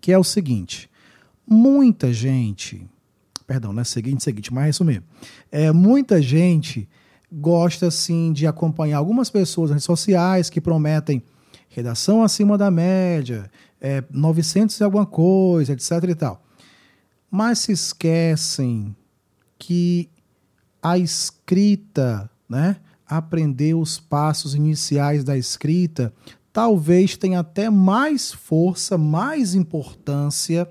que 0.00 0.12
é 0.12 0.18
o 0.18 0.24
seguinte: 0.24 0.88
muita 1.46 2.12
gente, 2.12 2.86
perdão, 3.46 3.72
não 3.72 3.80
é 3.80 3.84
seguinte, 3.84 4.22
seguinte, 4.22 4.52
mas 4.52 4.66
é 4.66 4.70
isso 4.70 4.84
mesmo. 4.84 5.04
É, 5.50 5.72
muita 5.72 6.22
gente 6.22 6.88
gosta 7.32 7.86
assim 7.86 8.32
de 8.32 8.46
acompanhar 8.46 8.98
algumas 8.98 9.30
pessoas 9.30 9.70
nas 9.70 9.76
redes 9.76 9.86
sociais 9.86 10.50
que 10.50 10.60
prometem 10.60 11.22
redação 11.68 12.22
acima 12.22 12.58
da 12.58 12.70
média, 12.70 13.50
é, 13.80 14.04
900 14.10 14.78
e 14.78 14.84
alguma 14.84 15.06
coisa, 15.06 15.72
etc 15.72 15.90
e 16.08 16.14
tal. 16.14 16.42
Mas 17.30 17.60
se 17.60 17.72
esquecem 17.72 18.94
que 19.58 20.10
a 20.82 20.98
escrita, 20.98 22.30
né, 22.48 22.76
aprender 23.06 23.74
os 23.74 23.98
passos 23.98 24.54
iniciais 24.54 25.24
da 25.24 25.36
escrita, 25.36 26.12
talvez 26.52 27.16
tenha 27.16 27.40
até 27.40 27.70
mais 27.70 28.32
força, 28.32 28.98
mais 28.98 29.54
importância, 29.54 30.68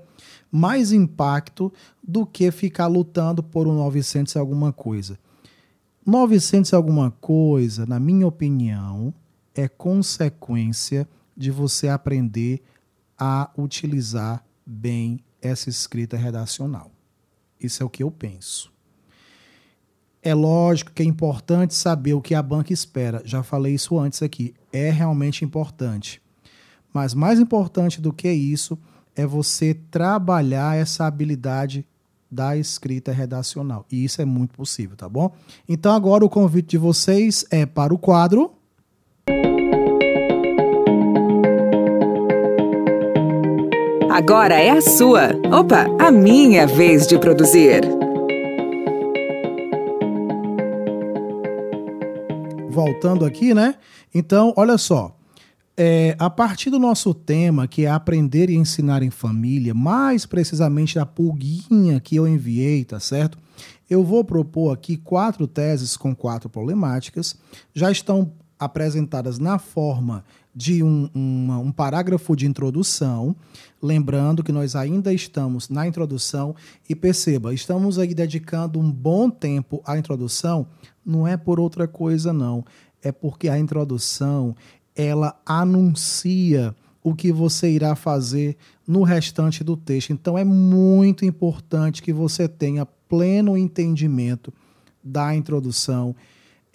mais 0.50 0.92
impacto 0.92 1.72
do 2.02 2.24
que 2.24 2.50
ficar 2.50 2.86
lutando 2.86 3.42
por 3.42 3.66
um 3.66 3.74
900 3.74 4.34
e 4.34 4.38
alguma 4.38 4.72
coisa. 4.72 5.18
900 6.04 6.72
e 6.72 6.74
alguma 6.74 7.10
coisa, 7.10 7.86
na 7.86 8.00
minha 8.00 8.26
opinião, 8.26 9.14
é 9.54 9.68
consequência 9.68 11.08
de 11.36 11.50
você 11.50 11.88
aprender 11.88 12.62
a 13.18 13.50
utilizar 13.56 14.44
bem 14.66 15.20
essa 15.40 15.68
escrita 15.68 16.16
redacional. 16.16 16.90
Isso 17.60 17.82
é 17.82 17.86
o 17.86 17.90
que 17.90 18.02
eu 18.02 18.10
penso. 18.10 18.72
É 20.22 20.34
lógico 20.34 20.92
que 20.92 21.02
é 21.02 21.06
importante 21.06 21.74
saber 21.74 22.14
o 22.14 22.20
que 22.20 22.34
a 22.34 22.42
banca 22.42 22.72
espera. 22.72 23.22
Já 23.24 23.42
falei 23.42 23.74
isso 23.74 23.98
antes 23.98 24.22
aqui. 24.22 24.54
É 24.72 24.90
realmente 24.90 25.44
importante. 25.44 26.22
Mas 26.92 27.14
mais 27.14 27.40
importante 27.40 28.00
do 28.00 28.12
que 28.12 28.30
isso 28.30 28.78
é 29.16 29.26
você 29.26 29.74
trabalhar 29.74 30.76
essa 30.76 31.06
habilidade 31.06 31.86
da 32.32 32.56
escrita 32.56 33.12
redacional. 33.12 33.84
E 33.92 34.04
isso 34.04 34.22
é 34.22 34.24
muito 34.24 34.54
possível, 34.54 34.96
tá 34.96 35.08
bom? 35.08 35.30
Então 35.68 35.92
agora 35.92 36.24
o 36.24 36.28
convite 36.28 36.70
de 36.70 36.78
vocês 36.78 37.44
é 37.50 37.66
para 37.66 37.92
o 37.92 37.98
quadro. 37.98 38.52
Agora 44.10 44.54
é 44.54 44.70
a 44.70 44.80
sua. 44.80 45.30
Opa, 45.52 45.86
a 45.98 46.10
minha 46.10 46.66
vez 46.66 47.06
de 47.06 47.18
produzir. 47.18 47.82
voltando 52.72 53.24
aqui, 53.24 53.54
né? 53.54 53.76
Então, 54.12 54.52
olha 54.56 54.76
só. 54.76 55.14
É, 55.74 56.14
a 56.18 56.28
partir 56.28 56.68
do 56.68 56.78
nosso 56.78 57.14
tema, 57.14 57.66
que 57.66 57.86
é 57.86 57.90
aprender 57.90 58.50
e 58.50 58.56
ensinar 58.56 59.02
em 59.02 59.10
família, 59.10 59.72
mais 59.72 60.26
precisamente 60.26 60.98
a 60.98 61.06
pulguinha 61.06 61.98
que 61.98 62.16
eu 62.16 62.28
enviei, 62.28 62.84
tá 62.84 63.00
certo? 63.00 63.38
Eu 63.88 64.04
vou 64.04 64.22
propor 64.22 64.72
aqui 64.72 64.96
quatro 64.96 65.46
teses 65.46 65.96
com 65.96 66.14
quatro 66.14 66.48
problemáticas. 66.48 67.36
Já 67.74 67.90
estão 67.90 68.32
apresentadas 68.58 69.38
na 69.38 69.58
forma 69.58 70.24
de 70.54 70.82
um, 70.82 71.08
um, 71.14 71.50
um, 71.52 71.72
parágrafo 71.72 72.36
de 72.36 72.46
introdução, 72.46 73.34
lembrando 73.80 74.44
que 74.44 74.52
nós 74.52 74.76
ainda 74.76 75.12
estamos 75.12 75.68
na 75.68 75.86
introdução 75.86 76.54
e 76.88 76.94
perceba, 76.94 77.54
estamos 77.54 77.98
aí 77.98 78.14
dedicando 78.14 78.78
um 78.78 78.90
bom 78.90 79.30
tempo 79.30 79.82
à 79.84 79.96
introdução, 79.96 80.66
não 81.04 81.26
é 81.26 81.36
por 81.36 81.58
outra 81.58 81.88
coisa 81.88 82.32
não, 82.32 82.64
é 83.02 83.10
porque 83.10 83.48
a 83.48 83.58
introdução 83.58 84.54
ela 84.94 85.40
anuncia 85.46 86.74
o 87.02 87.14
que 87.14 87.32
você 87.32 87.70
irá 87.70 87.94
fazer 87.96 88.56
no 88.86 89.02
restante 89.02 89.64
do 89.64 89.76
texto. 89.76 90.12
Então 90.12 90.38
é 90.38 90.44
muito 90.44 91.24
importante 91.24 92.02
que 92.02 92.12
você 92.12 92.46
tenha 92.46 92.86
pleno 92.86 93.56
entendimento 93.56 94.52
da 95.02 95.34
introdução 95.34 96.14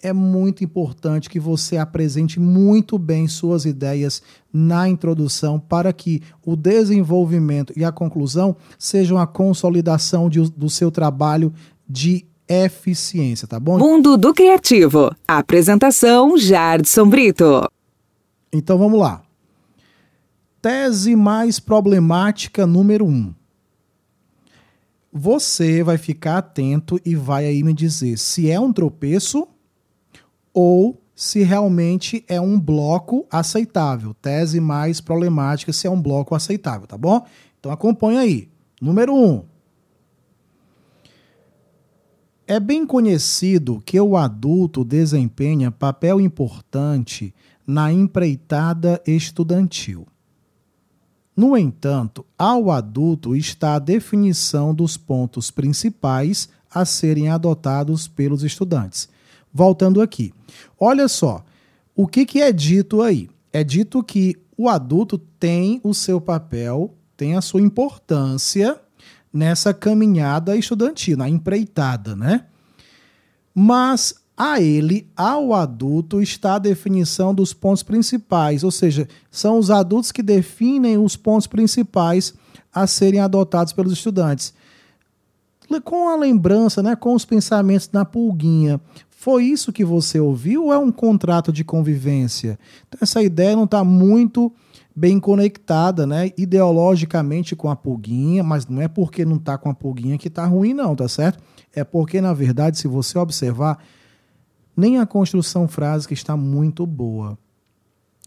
é 0.02 0.12
muito 0.12 0.62
importante 0.62 1.28
que 1.28 1.40
você 1.40 1.76
apresente 1.76 2.38
muito 2.38 2.98
bem 2.98 3.26
suas 3.26 3.64
ideias 3.64 4.22
na 4.52 4.88
introdução 4.88 5.58
para 5.58 5.92
que 5.92 6.22
o 6.44 6.54
desenvolvimento 6.54 7.72
e 7.76 7.84
a 7.84 7.92
conclusão 7.92 8.56
sejam 8.78 9.18
a 9.18 9.26
consolidação 9.26 10.28
de, 10.28 10.40
do 10.50 10.70
seu 10.70 10.90
trabalho 10.90 11.52
de 11.88 12.24
eficiência, 12.48 13.46
tá 13.46 13.58
bom? 13.60 13.78
Mundo 13.78 14.16
do 14.16 14.32
Criativo. 14.32 15.14
Apresentação 15.26 16.38
Jardson 16.38 17.08
Brito. 17.08 17.68
Então 18.52 18.78
vamos 18.78 18.98
lá. 18.98 19.22
Tese 20.60 21.14
mais 21.14 21.60
problemática 21.60 22.66
número 22.66 23.06
um. 23.06 23.34
Você 25.12 25.82
vai 25.82 25.96
ficar 25.96 26.38
atento 26.38 27.00
e 27.04 27.14
vai 27.14 27.46
aí 27.46 27.62
me 27.62 27.72
dizer 27.72 28.18
se 28.18 28.50
é 28.50 28.58
um 28.60 28.72
tropeço 28.72 29.48
ou 30.52 31.00
se 31.14 31.42
realmente 31.42 32.24
é 32.28 32.40
um 32.40 32.58
bloco 32.60 33.26
aceitável. 33.30 34.14
Tese 34.14 34.60
mais 34.60 35.00
problemática 35.00 35.72
se 35.72 35.86
é 35.86 35.90
um 35.90 36.00
bloco 36.00 36.34
aceitável, 36.34 36.86
tá 36.86 36.96
bom? 36.96 37.24
Então 37.58 37.72
acompanha 37.72 38.20
aí. 38.20 38.48
Número 38.80 39.14
1. 39.14 39.16
Um, 39.16 39.44
é 42.46 42.58
bem 42.58 42.86
conhecido 42.86 43.82
que 43.84 44.00
o 44.00 44.16
adulto 44.16 44.82
desempenha 44.82 45.70
papel 45.70 46.18
importante 46.18 47.34
na 47.68 47.92
empreitada 47.92 49.00
estudantil. 49.06 50.08
No 51.36 51.56
entanto, 51.56 52.26
ao 52.36 52.72
adulto 52.72 53.36
está 53.36 53.76
a 53.76 53.78
definição 53.78 54.74
dos 54.74 54.96
pontos 54.96 55.52
principais 55.52 56.48
a 56.68 56.84
serem 56.84 57.28
adotados 57.28 58.08
pelos 58.08 58.42
estudantes 58.42 59.08
voltando 59.52 60.00
aqui. 60.00 60.32
Olha 60.78 61.08
só, 61.08 61.44
o 61.94 62.06
que, 62.06 62.24
que 62.24 62.40
é 62.40 62.52
dito 62.52 63.02
aí? 63.02 63.28
É 63.52 63.64
dito 63.64 64.02
que 64.02 64.36
o 64.56 64.68
adulto 64.68 65.18
tem 65.18 65.80
o 65.82 65.94
seu 65.94 66.20
papel, 66.20 66.94
tem 67.16 67.36
a 67.36 67.40
sua 67.40 67.60
importância 67.60 68.78
nessa 69.32 69.74
caminhada 69.74 70.56
estudantil, 70.56 71.16
na 71.16 71.28
empreitada, 71.28 72.14
né? 72.14 72.46
Mas 73.54 74.14
a 74.38 74.60
ele, 74.60 75.10
ao 75.16 75.52
adulto, 75.52 76.22
está 76.22 76.54
a 76.54 76.60
definição 76.60 77.34
dos 77.34 77.52
pontos 77.52 77.82
principais, 77.82 78.62
ou 78.62 78.70
seja, 78.70 79.08
são 79.32 79.58
os 79.58 79.68
adultos 79.68 80.12
que 80.12 80.22
definem 80.22 80.96
os 80.96 81.16
pontos 81.16 81.48
principais 81.48 82.32
a 82.72 82.86
serem 82.86 83.18
adotados 83.18 83.72
pelos 83.72 83.92
estudantes. 83.92 84.54
Com 85.84 86.08
a 86.08 86.14
lembrança, 86.16 86.80
né, 86.80 86.94
com 86.94 87.14
os 87.14 87.24
pensamentos 87.24 87.90
na 87.92 88.04
pulguinha, 88.04 88.80
foi 89.10 89.44
isso 89.44 89.72
que 89.72 89.84
você 89.84 90.20
ouviu 90.20 90.66
ou 90.66 90.72
é 90.72 90.78
um 90.78 90.92
contrato 90.92 91.52
de 91.52 91.64
convivência? 91.64 92.56
Então, 92.86 93.00
essa 93.02 93.20
ideia 93.20 93.56
não 93.56 93.64
está 93.64 93.82
muito 93.82 94.52
bem 94.94 95.18
conectada, 95.18 96.06
né, 96.06 96.30
ideologicamente 96.38 97.56
com 97.56 97.68
a 97.68 97.74
pulguinha, 97.74 98.44
mas 98.44 98.68
não 98.68 98.80
é 98.80 98.86
porque 98.86 99.24
não 99.24 99.36
está 99.36 99.58
com 99.58 99.68
a 99.68 99.74
pulguinha 99.74 100.16
que 100.16 100.28
está 100.28 100.46
ruim, 100.46 100.74
não, 100.74 100.94
tá 100.94 101.08
certo? 101.08 101.42
É 101.74 101.82
porque, 101.82 102.20
na 102.20 102.32
verdade, 102.32 102.78
se 102.78 102.86
você 102.86 103.18
observar, 103.18 103.78
nem 104.78 104.98
a 104.98 105.04
construção 105.04 105.66
frásica 105.66 106.14
está 106.14 106.36
muito 106.36 106.86
boa, 106.86 107.36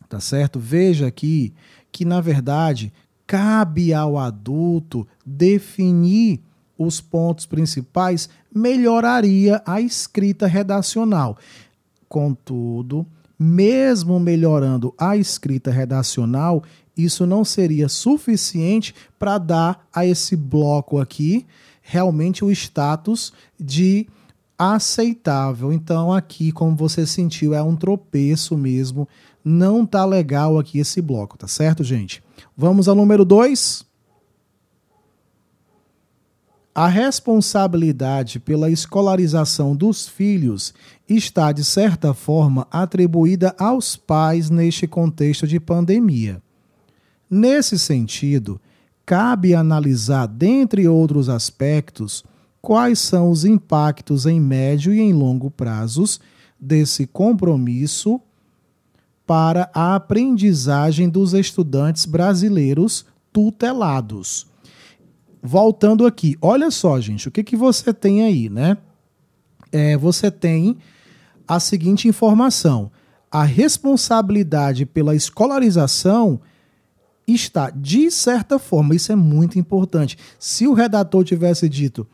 tá 0.10 0.20
certo? 0.20 0.60
Veja 0.60 1.08
aqui 1.08 1.54
que, 1.90 2.04
na 2.04 2.20
verdade, 2.20 2.92
cabe 3.26 3.94
ao 3.94 4.18
adulto 4.18 5.08
definir 5.26 6.42
os 6.78 7.00
pontos 7.00 7.46
principais, 7.46 8.28
melhoraria 8.54 9.62
a 9.66 9.80
escrita 9.80 10.46
redacional. 10.46 11.38
Contudo, 12.10 13.08
mesmo 13.40 14.20
melhorando 14.20 14.94
a 14.98 15.16
escrita 15.16 15.72
redacional, 15.72 16.64
isso 16.98 17.26
não 17.26 17.46
seria 17.46 17.88
suficiente 17.88 18.94
para 19.18 19.38
dar 19.38 19.88
a 19.94 20.06
esse 20.06 20.36
bloco 20.36 21.00
aqui 21.00 21.46
realmente 21.82 22.44
o 22.44 22.52
status 22.52 23.32
de 23.60 24.08
aceitável. 24.62 25.74
Então, 25.74 26.14
aqui, 26.14 26.52
como 26.52 26.76
você 26.76 27.06
sentiu, 27.06 27.54
é 27.54 27.64
um 27.64 27.76
tropeço 27.76 28.58
mesmo. 28.58 29.08
Não 29.44 29.86
tá 29.86 30.06
legal 30.06 30.60
aqui 30.60 30.78
esse 30.78 31.02
bloco, 31.02 31.38
tá 31.38 31.48
certo, 31.48 31.84
gente? 31.84 32.24
Vamos 32.56 32.88
ao 32.88 32.96
número 32.96 33.26
2 33.26 33.90
a 36.74 36.88
responsabilidade 36.88 38.40
pela 38.40 38.70
escolarização 38.70 39.76
dos 39.76 40.08
filhos 40.08 40.74
está, 41.08 41.52
de 41.52 41.66
certa 41.66 42.14
forma, 42.14 42.66
atribuída 42.72 43.54
aos 43.60 43.98
pais 43.98 44.50
neste 44.50 44.88
contexto 44.88 45.46
de 45.46 45.60
pandemia. 45.60 46.42
Nesse 47.30 47.78
sentido, 47.78 48.60
cabe 49.06 49.54
analisar, 49.54 50.28
dentre 50.28 50.88
outros 50.88 51.28
aspectos, 51.28 52.24
quais 52.62 53.00
são 53.00 53.30
os 53.30 53.44
impactos 53.44 54.26
em 54.26 54.40
médio 54.40 54.94
e 54.94 55.00
em 55.00 55.14
longo 55.14 55.50
prazos 55.50 56.20
desse 56.60 57.08
compromisso 57.08 58.22
para 59.26 59.70
a 59.74 59.96
aprendizagem 59.96 61.10
dos 61.10 61.34
estudantes 61.34 62.06
brasileiros 62.06 63.06
tutelados. 63.34 64.46
Voltando 65.42 66.06
aqui, 66.06 66.38
olha 66.42 66.70
só, 66.70 67.00
gente, 67.00 67.28
o 67.28 67.32
que, 67.32 67.44
que 67.44 67.56
você 67.56 67.94
tem 67.94 68.24
aí, 68.24 68.48
né? 68.48 68.78
É, 69.72 69.98
você 69.98 70.30
tem 70.30 70.78
a 71.48 71.60
seguinte 71.60 72.08
informação: 72.08 72.92
a 73.32 73.44
responsabilidade 73.44 74.86
pela 74.86 75.16
escolarização 75.16 76.40
está, 77.26 77.72
de 77.72 78.12
certa 78.12 78.60
forma, 78.60 78.94
isso 78.94 79.12
é 79.12 79.16
muito 79.16 79.58
importante. 79.58 80.18
Se 80.38 80.68
o 80.68 80.74
redator 80.74 81.24
tivesse 81.24 81.68
dito 81.68 82.08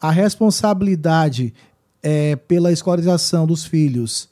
a 0.00 0.10
responsabilidade 0.10 1.54
é, 2.02 2.36
pela 2.36 2.72
escolarização 2.72 3.46
dos 3.46 3.64
filhos 3.64 4.28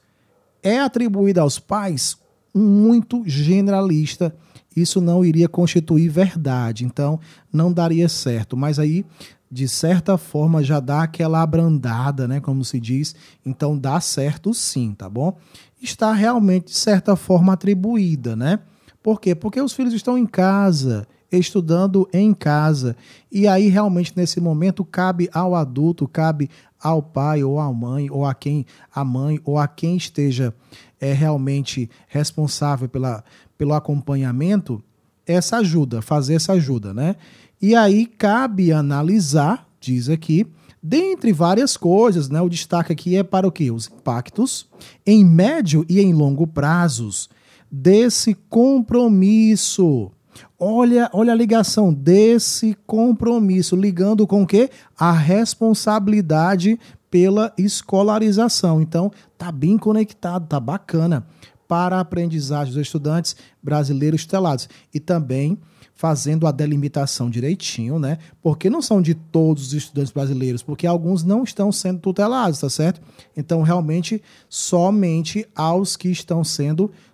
é 0.62 0.78
atribuída 0.78 1.40
aos 1.40 1.58
pais, 1.58 2.16
muito 2.54 3.22
generalista, 3.26 4.34
isso 4.76 5.00
não 5.00 5.24
iria 5.24 5.48
constituir 5.48 6.08
verdade, 6.08 6.84
então 6.84 7.18
não 7.52 7.72
daria 7.72 8.08
certo. 8.08 8.56
Mas 8.56 8.78
aí, 8.78 9.04
de 9.50 9.68
certa 9.68 10.16
forma, 10.16 10.62
já 10.62 10.80
dá 10.80 11.02
aquela 11.02 11.42
abrandada, 11.42 12.26
né? 12.26 12.40
Como 12.40 12.64
se 12.64 12.80
diz, 12.80 13.14
então 13.44 13.76
dá 13.76 14.00
certo 14.00 14.54
sim, 14.54 14.94
tá 14.94 15.08
bom? 15.08 15.36
Está 15.80 16.12
realmente, 16.12 16.66
de 16.66 16.76
certa 16.76 17.16
forma, 17.16 17.52
atribuída, 17.52 18.36
né? 18.36 18.60
Por 19.02 19.20
quê? 19.20 19.34
Porque 19.34 19.60
os 19.60 19.72
filhos 19.72 19.92
estão 19.92 20.16
em 20.16 20.26
casa, 20.26 21.06
estudando 21.38 22.08
em 22.12 22.34
casa. 22.34 22.96
E 23.30 23.46
aí, 23.48 23.68
realmente, 23.68 24.12
nesse 24.16 24.40
momento, 24.40 24.84
cabe 24.84 25.28
ao 25.32 25.54
adulto, 25.54 26.06
cabe 26.06 26.50
ao 26.80 27.02
pai 27.02 27.44
ou 27.44 27.60
à 27.60 27.72
mãe, 27.72 28.10
ou 28.10 28.26
a 28.26 28.34
quem 28.34 28.66
a 28.94 29.04
mãe, 29.04 29.40
ou 29.44 29.58
a 29.58 29.68
quem 29.68 29.96
esteja 29.96 30.54
é 31.00 31.12
realmente 31.12 31.90
responsável 32.08 32.88
pela, 32.88 33.24
pelo 33.56 33.74
acompanhamento, 33.74 34.82
essa 35.26 35.58
ajuda, 35.58 36.02
fazer 36.02 36.34
essa 36.34 36.52
ajuda, 36.52 36.92
né? 36.92 37.16
E 37.60 37.74
aí 37.74 38.06
cabe 38.06 38.72
analisar, 38.72 39.68
diz 39.80 40.08
aqui, 40.08 40.46
dentre 40.82 41.32
várias 41.32 41.76
coisas, 41.76 42.28
né? 42.28 42.40
O 42.40 42.48
destaque 42.48 42.92
aqui 42.92 43.16
é 43.16 43.22
para 43.22 43.46
o 43.46 43.52
que? 43.52 43.70
Os 43.70 43.86
impactos 43.86 44.68
em 45.06 45.24
médio 45.24 45.86
e 45.88 46.00
em 46.00 46.12
longo 46.12 46.46
prazos 46.46 47.28
desse 47.70 48.34
compromisso. 48.50 50.10
Olha, 50.58 51.10
olha 51.12 51.32
a 51.32 51.36
ligação 51.36 51.92
desse 51.92 52.76
compromisso, 52.86 53.76
ligando 53.76 54.26
com 54.26 54.42
o 54.42 54.46
quê? 54.46 54.70
A 54.96 55.12
responsabilidade 55.12 56.78
pela 57.10 57.52
escolarização. 57.58 58.80
Então, 58.80 59.10
tá 59.36 59.52
bem 59.52 59.76
conectado, 59.76 60.46
tá 60.46 60.58
bacana 60.58 61.26
para 61.68 61.96
a 61.96 62.00
aprendizagem 62.00 62.72
dos 62.72 62.82
estudantes 62.82 63.36
brasileiros 63.62 64.24
tutelados 64.24 64.68
e 64.92 65.00
também 65.00 65.58
fazendo 65.94 66.46
a 66.46 66.50
delimitação 66.50 67.30
direitinho, 67.30 67.98
né? 67.98 68.18
Porque 68.42 68.68
não 68.68 68.82
são 68.82 69.00
de 69.00 69.14
todos 69.14 69.68
os 69.68 69.72
estudantes 69.72 70.12
brasileiros, 70.12 70.62
porque 70.62 70.86
alguns 70.86 71.22
não 71.22 71.44
estão 71.44 71.70
sendo 71.70 72.00
tutelados, 72.00 72.60
tá 72.60 72.68
certo? 72.68 73.00
Então, 73.36 73.62
realmente, 73.62 74.22
somente 74.48 75.46
aos 75.54 75.96
que 75.96 76.08
estão 76.08 76.42
sendo 76.42 76.88
tutelados, 76.88 77.11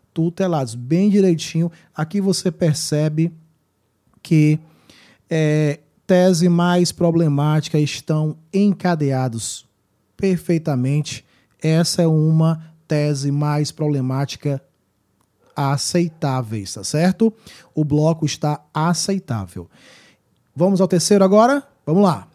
bem 0.74 1.10
direitinho. 1.10 1.70
Aqui 1.94 2.20
você 2.20 2.50
percebe 2.50 3.32
que 4.22 4.58
é, 5.30 5.80
tese 6.06 6.48
mais 6.48 6.90
problemática 6.90 7.78
estão 7.78 8.36
encadeados 8.52 9.66
perfeitamente. 10.16 11.24
Essa 11.62 12.02
é 12.02 12.06
uma 12.06 12.62
tese 12.86 13.30
mais 13.30 13.70
problemática 13.70 14.62
aceitáveis, 15.54 16.74
tá 16.74 16.84
certo? 16.84 17.32
O 17.74 17.84
bloco 17.84 18.24
está 18.24 18.60
aceitável. 18.72 19.68
Vamos 20.54 20.80
ao 20.80 20.88
terceiro 20.88 21.24
agora? 21.24 21.62
Vamos 21.84 22.02
lá. 22.02 22.28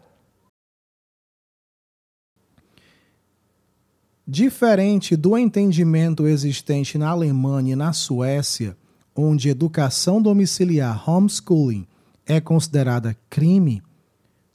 Diferente 4.26 5.16
do 5.16 5.36
entendimento 5.36 6.26
existente 6.26 6.96
na 6.96 7.10
Alemanha 7.10 7.74
e 7.74 7.76
na 7.76 7.92
Suécia, 7.92 8.76
onde 9.14 9.50
educação 9.50 10.20
domiciliar 10.20 11.08
homeschooling 11.08 11.86
é 12.26 12.40
considerada 12.40 13.16
crime, 13.28 13.82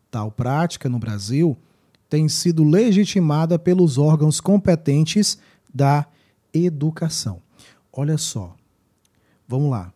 tal 0.09 0.31
prática 0.31 0.89
no 0.89 0.97
Brasil 0.97 1.55
tem 2.09 2.27
sido 2.27 2.63
legitimada 2.63 3.59
pelos 3.59 3.99
órgãos 3.99 4.41
competentes 4.41 5.37
da 5.71 6.07
educação. 6.51 7.39
Olha 7.93 8.17
só, 8.17 8.55
vamos 9.47 9.69
lá. 9.69 9.93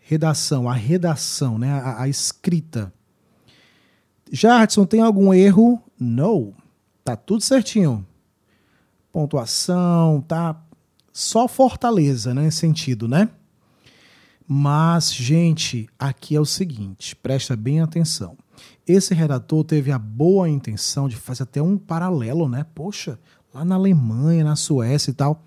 Redação, 0.00 0.68
a 0.68 0.74
redação, 0.74 1.56
né? 1.56 1.70
a, 1.70 2.02
a 2.02 2.08
escrita. 2.08 2.92
Jardson, 4.32 4.84
tem 4.84 5.00
algum 5.00 5.32
erro? 5.32 5.80
Não. 5.98 6.52
Tá 7.04 7.14
tudo 7.14 7.42
certinho. 7.42 8.04
Pontuação, 9.12 10.20
tá 10.26 10.60
só 11.12 11.48
fortaleza, 11.48 12.32
né, 12.32 12.42
nesse 12.42 12.58
sentido, 12.58 13.08
né? 13.08 13.28
Mas, 14.46 15.12
gente, 15.12 15.88
aqui 15.98 16.34
é 16.34 16.40
o 16.40 16.44
seguinte, 16.44 17.14
presta 17.14 17.54
bem 17.54 17.80
atenção. 17.80 18.36
Esse 18.86 19.14
redator 19.14 19.64
teve 19.64 19.92
a 19.92 19.98
boa 19.98 20.48
intenção 20.48 21.08
de 21.08 21.16
fazer 21.16 21.44
até 21.44 21.62
um 21.62 21.78
paralelo, 21.78 22.48
né? 22.48 22.66
Poxa, 22.74 23.18
lá 23.54 23.64
na 23.64 23.76
Alemanha, 23.76 24.44
na 24.44 24.56
Suécia 24.56 25.10
e 25.10 25.14
tal. 25.14 25.44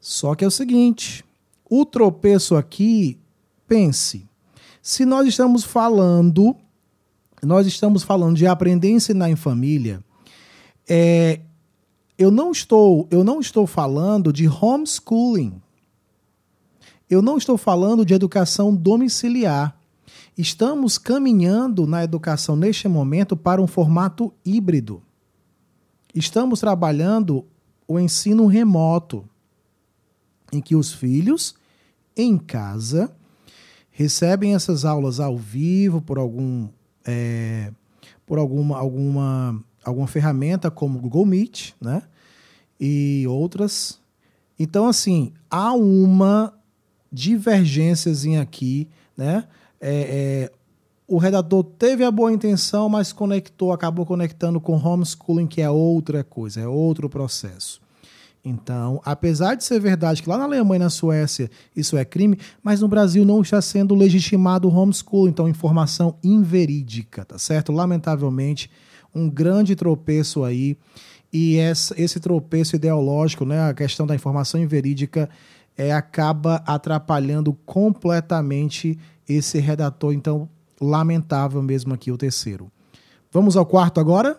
Só 0.00 0.34
que 0.34 0.44
é 0.44 0.46
o 0.48 0.50
seguinte: 0.50 1.24
o 1.68 1.84
tropeço 1.84 2.56
aqui, 2.56 3.18
pense, 3.66 4.26
se 4.80 5.04
nós 5.04 5.26
estamos 5.26 5.64
falando, 5.64 6.56
nós 7.42 7.66
estamos 7.66 8.02
falando 8.02 8.36
de 8.36 8.46
aprender 8.46 8.88
a 8.88 8.92
ensinar 8.92 9.30
em 9.30 9.36
família, 9.36 10.02
é, 10.88 11.40
eu 12.16 12.30
não 12.30 12.50
estou, 12.50 13.08
eu 13.10 13.24
não 13.24 13.40
estou 13.40 13.66
falando 13.66 14.32
de 14.32 14.48
homeschooling. 14.48 15.60
Eu 17.08 17.20
não 17.20 17.36
estou 17.36 17.56
falando 17.58 18.04
de 18.04 18.14
educação 18.14 18.74
domiciliar. 18.74 19.76
Estamos 20.36 20.98
caminhando 20.98 21.86
na 21.86 22.02
educação 22.02 22.56
neste 22.56 22.88
momento 22.88 23.36
para 23.36 23.60
um 23.60 23.66
formato 23.66 24.32
híbrido. 24.44 25.02
Estamos 26.14 26.60
trabalhando 26.60 27.44
o 27.86 27.98
ensino 27.98 28.46
remoto, 28.46 29.28
em 30.52 30.60
que 30.60 30.74
os 30.74 30.92
filhos, 30.92 31.54
em 32.16 32.38
casa, 32.38 33.14
recebem 33.90 34.54
essas 34.54 34.84
aulas 34.84 35.20
ao 35.20 35.36
vivo 35.36 36.00
por 36.00 36.18
algum 36.18 36.68
é, 37.04 37.72
por 38.26 38.38
alguma, 38.38 38.78
alguma, 38.78 39.62
alguma 39.84 40.06
ferramenta 40.06 40.70
como 40.70 40.98
Google 40.98 41.26
Meet, 41.26 41.72
né? 41.80 42.02
E 42.80 43.24
outras. 43.28 44.00
Então, 44.58 44.86
assim, 44.86 45.32
há 45.50 45.72
uma 45.72 46.52
divergênciazinha 47.12 48.42
aqui, 48.42 48.88
né? 49.16 49.44
É, 49.80 50.50
é, 50.50 50.52
o 51.06 51.18
redator 51.18 51.62
teve 51.62 52.02
a 52.02 52.10
boa 52.10 52.32
intenção, 52.32 52.88
mas 52.88 53.12
conectou, 53.12 53.72
acabou 53.72 54.06
conectando 54.06 54.60
com 54.60 54.76
homeschooling, 54.76 55.46
que 55.46 55.60
é 55.60 55.70
outra 55.70 56.24
coisa, 56.24 56.60
é 56.60 56.66
outro 56.66 57.08
processo. 57.08 57.84
Então, 58.44 59.00
apesar 59.04 59.54
de 59.54 59.64
ser 59.64 59.80
verdade 59.80 60.22
que 60.22 60.28
lá 60.28 60.36
na 60.36 60.44
Alemanha 60.44 60.76
e 60.76 60.84
na 60.84 60.90
Suécia 60.90 61.50
isso 61.74 61.96
é 61.96 62.04
crime, 62.04 62.38
mas 62.62 62.80
no 62.80 62.88
Brasil 62.88 63.24
não 63.24 63.40
está 63.40 63.60
sendo 63.62 63.94
legitimado 63.94 64.68
o 64.68 64.74
homeschooling, 64.74 65.30
então 65.30 65.48
informação 65.48 66.16
inverídica, 66.22 67.24
tá 67.24 67.38
certo? 67.38 67.72
Lamentavelmente, 67.72 68.70
um 69.14 69.28
grande 69.28 69.76
tropeço 69.76 70.44
aí. 70.44 70.76
E 71.32 71.56
esse 71.56 72.20
tropeço 72.20 72.76
ideológico, 72.76 73.44
né, 73.44 73.68
a 73.68 73.74
questão 73.74 74.06
da 74.06 74.14
informação 74.14 74.60
inverídica, 74.60 75.28
é, 75.76 75.92
acaba 75.92 76.62
atrapalhando 76.66 77.52
completamente 77.66 78.98
esse 79.28 79.58
redator. 79.58 80.12
Então, 80.12 80.48
lamentável 80.80 81.62
mesmo 81.62 81.92
aqui 81.94 82.12
o 82.12 82.16
terceiro. 82.16 82.70
Vamos 83.32 83.56
ao 83.56 83.66
quarto 83.66 83.98
agora? 83.98 84.38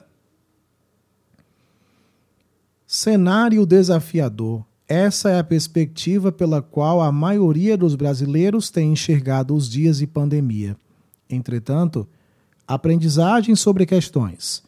Cenário 2.88 3.65
desafiador. 3.65 4.63
Essa 4.88 5.31
é 5.31 5.39
a 5.39 5.43
perspectiva 5.43 6.31
pela 6.31 6.61
qual 6.61 7.01
a 7.01 7.11
maioria 7.11 7.75
dos 7.75 7.95
brasileiros 7.95 8.69
tem 8.69 8.93
enxergado 8.93 9.55
os 9.55 9.67
dias 9.67 9.97
de 9.97 10.05
pandemia. 10.05 10.77
Entretanto, 11.27 12.07
aprendizagem 12.67 13.55
sobre 13.55 13.85
questões, 13.85 14.63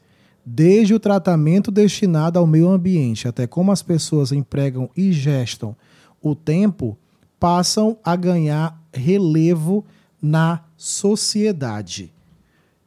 desde 0.49 0.93
o 0.93 0.99
tratamento 0.99 1.69
destinado 1.69 2.39
ao 2.39 2.47
meio 2.47 2.69
ambiente 2.69 3.27
até 3.27 3.45
como 3.45 3.69
as 3.69 3.83
pessoas 3.83 4.31
empregam 4.31 4.89
e 4.95 5.11
gestam 5.11 5.75
o 6.21 6.33
tempo, 6.33 6.97
passam 7.37 7.97
a 8.01 8.15
ganhar 8.15 8.81
relevo 8.93 9.83
na 10.21 10.63
sociedade. 10.77 12.13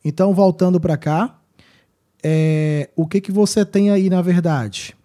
Então, 0.03 0.33
voltando 0.33 0.81
para 0.81 0.97
cá, 0.97 1.39
é, 2.23 2.89
o 2.97 3.07
que, 3.07 3.21
que 3.21 3.31
você 3.31 3.63
tem 3.63 3.91
aí 3.91 4.09
na 4.09 4.23
verdade? 4.23 4.97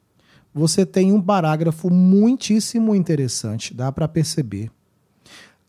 Você 0.54 0.86
tem 0.86 1.12
um 1.12 1.22
parágrafo 1.22 1.90
muitíssimo 1.90 2.96
interessante, 2.96 3.74
dá 3.74 3.92
para 3.92 4.08
perceber. 4.08 4.72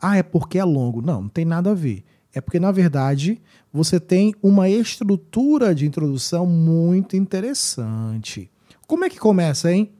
Ah, 0.01 0.17
é 0.17 0.23
porque 0.23 0.57
é 0.57 0.65
longo. 0.65 1.03
Não, 1.03 1.23
não 1.23 1.29
tem 1.29 1.45
nada 1.45 1.73
a 1.73 1.75
ver. 1.75 2.05
É 2.33 2.41
porque, 2.41 2.61
na 2.61 2.71
verdade, 2.71 3.41
você 3.77 4.01
tem 4.01 4.35
uma 4.43 4.71
estrutura 4.71 5.75
de 5.75 5.85
introdução 5.85 6.47
muito 6.47 7.15
interessante. 7.15 8.51
Como 8.87 9.05
é 9.05 9.11
que 9.11 9.19
começa, 9.19 9.71
hein? 9.71 9.93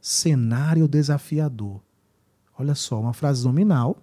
Cenário 0.00 0.88
desafiador. 0.88 1.78
Olha 2.58 2.74
só, 2.74 2.98
uma 2.98 3.12
frase 3.12 3.44
nominal 3.44 3.98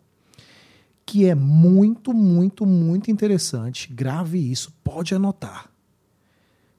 que 1.07 1.25
é 1.25 1.33
muito, 1.33 2.13
muito, 2.13 2.65
muito 2.65 3.09
interessante. 3.09 3.91
Grave 3.91 4.39
isso, 4.51 4.71
pode 4.83 5.15
anotar. 5.15 5.69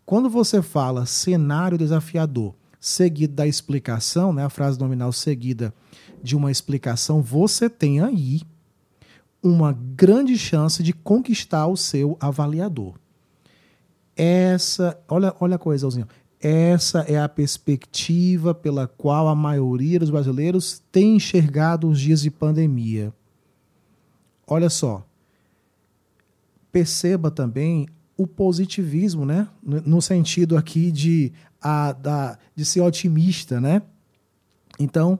Quando 0.05 0.31
você 0.31 0.63
fala 0.63 1.05
cenário 1.05 1.77
desafiador, 1.77 2.55
seguido 2.81 3.35
da 3.35 3.47
explicação, 3.47 4.33
né, 4.33 4.45
a 4.45 4.51
frase 4.51 4.79
nominal 4.79 5.13
seguida 5.13 5.75
de 6.23 6.37
uma 6.37 6.51
explicação, 6.51 7.21
você 7.23 7.69
tem 7.69 8.01
aí 8.01 8.41
uma 9.43 9.73
grande 9.73 10.37
chance 10.37 10.83
de 10.83 10.93
conquistar 10.93 11.67
o 11.67 11.77
seu 11.77 12.17
avaliador. 12.21 12.95
Essa, 14.17 14.99
olha, 15.09 15.35
olha 15.41 15.57
a 15.57 15.59
coisa, 15.59 15.87
Alzinho. 15.87 16.09
Essa 16.41 17.01
é 17.01 17.21
a 17.21 17.29
perspectiva 17.29 18.55
pela 18.55 18.87
qual 18.87 19.29
a 19.29 19.35
maioria 19.35 19.99
dos 19.99 20.11
brasileiros 20.11 20.83
tem 20.93 21.17
enxergado 21.17 21.89
os 21.89 22.01
dias 22.01 22.21
de 22.21 22.31
pandemia. 22.31 23.13
Olha 24.47 24.71
só. 24.71 25.07
Perceba 26.71 27.31
também 27.31 27.89
o 28.17 28.27
positivismo, 28.27 29.25
né? 29.25 29.49
No 29.63 30.01
sentido 30.01 30.57
aqui 30.57 30.91
de, 30.91 31.33
a, 31.61 31.93
da, 31.93 32.39
de 32.55 32.65
ser 32.65 32.81
otimista, 32.81 33.61
né? 33.61 33.83
Então, 34.79 35.19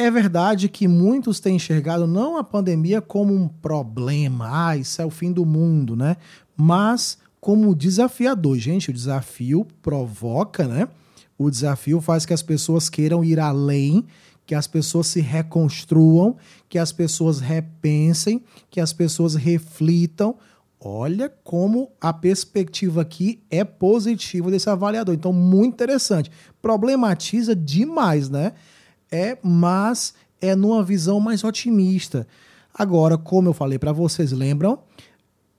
é 0.00 0.10
verdade 0.10 0.68
que 0.68 0.88
muitos 0.88 1.40
têm 1.40 1.56
enxergado 1.56 2.06
não 2.06 2.36
a 2.36 2.44
pandemia 2.44 3.00
como 3.00 3.34
um 3.34 3.46
problema, 3.46 4.68
ah, 4.68 4.76
isso 4.76 5.00
é 5.02 5.04
o 5.04 5.10
fim 5.10 5.30
do 5.30 5.44
mundo, 5.44 5.94
né? 5.94 6.16
Mas 6.56 7.18
como 7.40 7.74
desafiador. 7.74 8.58
Gente, 8.58 8.90
o 8.90 8.92
desafio 8.92 9.66
provoca, 9.82 10.66
né? 10.66 10.88
O 11.36 11.50
desafio 11.50 12.00
faz 12.00 12.26
que 12.26 12.34
as 12.34 12.42
pessoas 12.42 12.88
queiram 12.88 13.24
ir 13.24 13.40
além, 13.40 14.04
que 14.44 14.54
as 14.54 14.66
pessoas 14.66 15.06
se 15.06 15.20
reconstruam, 15.20 16.36
que 16.68 16.78
as 16.78 16.92
pessoas 16.92 17.40
repensem, 17.40 18.42
que 18.68 18.80
as 18.80 18.92
pessoas 18.92 19.34
reflitam. 19.34 20.36
Olha 20.78 21.28
como 21.44 21.90
a 22.00 22.12
perspectiva 22.12 23.02
aqui 23.02 23.42
é 23.50 23.64
positiva 23.64 24.50
desse 24.50 24.68
avaliador. 24.68 25.14
Então, 25.14 25.32
muito 25.32 25.74
interessante. 25.74 26.30
Problematiza 26.60 27.54
demais, 27.54 28.28
né? 28.28 28.52
É, 29.10 29.38
mas 29.42 30.14
é 30.40 30.54
numa 30.54 30.82
visão 30.82 31.20
mais 31.20 31.44
otimista. 31.44 32.26
Agora, 32.72 33.18
como 33.18 33.48
eu 33.48 33.52
falei 33.52 33.78
para 33.78 33.92
vocês, 33.92 34.32
lembram? 34.32 34.78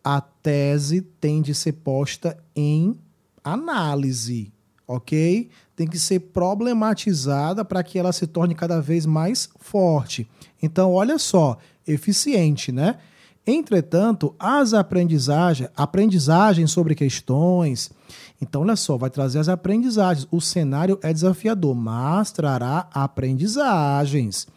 A 0.03 0.21
tese 0.21 1.01
tem 1.01 1.41
de 1.41 1.53
ser 1.53 1.73
posta 1.73 2.37
em 2.55 2.97
análise, 3.43 4.51
ok? 4.87 5.49
Tem 5.75 5.87
que 5.87 5.99
ser 5.99 6.19
problematizada 6.19 7.63
para 7.63 7.83
que 7.83 7.99
ela 7.99 8.11
se 8.11 8.25
torne 8.25 8.55
cada 8.55 8.81
vez 8.81 9.05
mais 9.05 9.49
forte. 9.59 10.27
Então, 10.61 10.93
olha 10.93 11.19
só, 11.19 11.57
eficiente, 11.87 12.71
né? 12.71 12.97
Entretanto, 13.45 14.35
as 14.39 14.73
aprendizagens, 14.73 15.69
aprendizagens 15.75 16.71
sobre 16.71 16.93
questões, 16.93 17.91
então, 18.41 18.61
olha 18.61 18.75
só, 18.75 18.97
vai 18.97 19.11
trazer 19.11 19.37
as 19.37 19.47
aprendizagens. 19.47 20.27
O 20.31 20.41
cenário 20.41 20.97
é 21.03 21.13
desafiador, 21.13 21.75
mas 21.75 22.31
trará 22.31 22.89
aprendizagens 22.91 24.47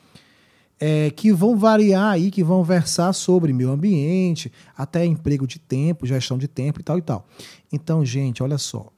é, 0.81 1.11
que 1.11 1.33
vão 1.33 1.57
variar 1.57 2.12
aí, 2.12 2.31
que 2.31 2.42
vão 2.42 2.64
versar 2.64 3.12
sobre 3.12 3.53
meio 3.53 3.70
ambiente, 3.70 4.51
até 4.77 5.05
emprego 5.05 5.47
de 5.47 5.59
tempo, 5.59 6.07
gestão 6.07 6.38
de 6.38 6.49
tempo 6.49 6.81
e 6.81 6.83
tal 6.83 6.99
e 6.99 7.03
tal. 7.03 7.27
Então, 7.73 8.05
gente, 8.05 8.42
olha 8.42 8.59
só. 8.59 8.90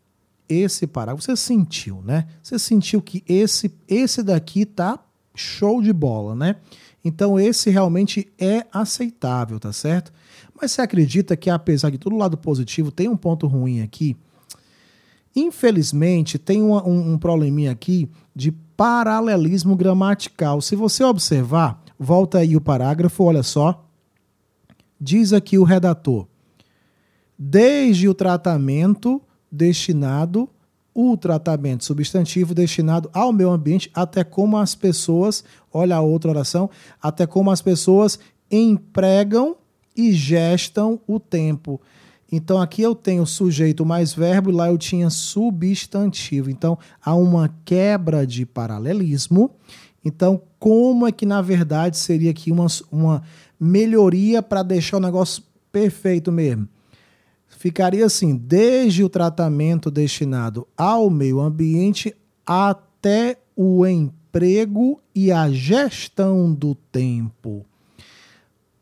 Esse 0.49 0.87
parágrafo, 0.87 1.25
você 1.25 1.37
sentiu, 1.37 2.01
né? 2.03 2.29
Você 2.40 2.57
sentiu 2.57 3.03
que 3.03 3.25
esse, 3.29 3.75
esse 3.88 4.22
daqui 4.22 4.64
tá 4.64 5.01
show 5.35 5.83
de 5.83 5.92
bola, 5.92 6.37
né? 6.37 6.57
Então, 7.05 7.38
esse 7.38 7.70
realmente 7.70 8.33
é 8.38 8.64
aceitável, 8.72 9.59
tá 9.59 9.72
certo? 9.72 10.12
Mas 10.61 10.70
você 10.70 10.83
acredita 10.83 11.37
que, 11.37 11.51
apesar 11.51 11.90
de 11.90 11.99
todo 11.99 12.16
lado 12.16 12.37
positivo, 12.37 12.92
tem 12.92 13.09
um 13.09 13.16
ponto 13.16 13.49
ruim 13.49 13.83
aqui? 13.83 14.16
Infelizmente, 15.37 16.38
tem 16.38 16.62
um, 16.62 16.75
um, 16.75 17.12
um 17.12 17.18
probleminha 17.18 17.70
aqui 17.70 18.09
de 18.35 18.51
paralelismo 18.51 19.77
gramatical. 19.77 20.62
Se 20.62 20.75
você 20.75 21.05
observar, 21.05 21.83
volta 21.99 22.38
aí 22.38 22.57
o 22.57 22.61
parágrafo, 22.61 23.22
olha 23.22 23.42
só. 23.42 23.87
Diz 24.99 25.35
aqui 25.35 25.59
o 25.59 25.62
redator: 25.62 26.27
desde 27.38 28.09
o 28.09 28.14
tratamento 28.14 29.20
destinado, 29.53 30.49
o 30.94 31.14
tratamento 31.18 31.85
substantivo 31.85 32.55
destinado 32.55 33.11
ao 33.12 33.31
meio 33.31 33.51
ambiente, 33.51 33.90
até 33.92 34.25
como 34.25 34.57
as 34.57 34.75
pessoas, 34.75 35.44
olha 35.70 35.96
a 35.96 36.01
outra 36.01 36.31
oração, 36.31 36.70
até 37.03 37.27
como 37.27 37.51
as 37.51 37.61
pessoas 37.61 38.18
empregam 38.51 39.55
e 39.94 40.12
gestam 40.12 40.99
o 41.07 41.20
tempo. 41.20 41.79
Então 42.30 42.60
aqui 42.60 42.82
eu 42.82 42.94
tenho 42.94 43.24
sujeito 43.24 43.86
mais 43.86 44.12
verbo 44.12 44.50
lá 44.50 44.68
eu 44.68 44.78
tinha 44.78 45.10
substantivo. 45.10 46.50
Então 46.50 46.78
há 47.02 47.14
uma 47.14 47.54
quebra 47.64 48.26
de 48.26 48.44
paralelismo. 48.44 49.50
Então, 50.04 50.40
como 50.58 51.04
é 51.06 51.10
que 51.10 51.26
na 51.26 51.42
verdade 51.42 51.96
seria 51.96 52.30
aqui 52.30 52.52
uma, 52.52 52.66
uma 52.92 53.22
melhoria 53.58 54.40
para 54.40 54.62
deixar 54.62 54.98
o 54.98 55.00
negócio 55.00 55.42
perfeito 55.72 56.30
mesmo? 56.30 56.68
Ficaria 57.48 58.06
assim: 58.06 58.36
desde 58.36 59.02
o 59.02 59.08
tratamento 59.08 59.90
destinado 59.90 60.66
ao 60.76 61.10
meio 61.10 61.40
ambiente 61.40 62.14
até 62.46 63.38
o 63.56 63.84
emprego 63.84 65.00
e 65.12 65.32
a 65.32 65.50
gestão 65.50 66.54
do 66.54 66.74
tempo. 66.74 67.66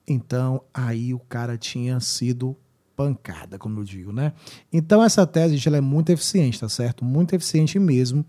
Então, 0.07 0.61
aí 0.75 1.15
o 1.15 1.19
cara 1.19 1.57
tinha 1.57 2.01
sido 2.01 2.55
pancada, 2.97 3.59
como 3.59 3.81
eu 3.81 3.85
digo, 3.85 4.13
né? 4.13 4.33
Então 4.73 5.03
essa 5.03 5.27
tese, 5.27 5.57
gente, 5.57 5.69
ela 5.69 5.79
é 5.79 5.81
muito 5.81 6.11
eficiente, 6.11 6.61
tá 6.61 6.69
certo? 6.69 7.05
Muito 7.05 7.35
eficiente 7.35 7.79
mesmo. 7.79 8.25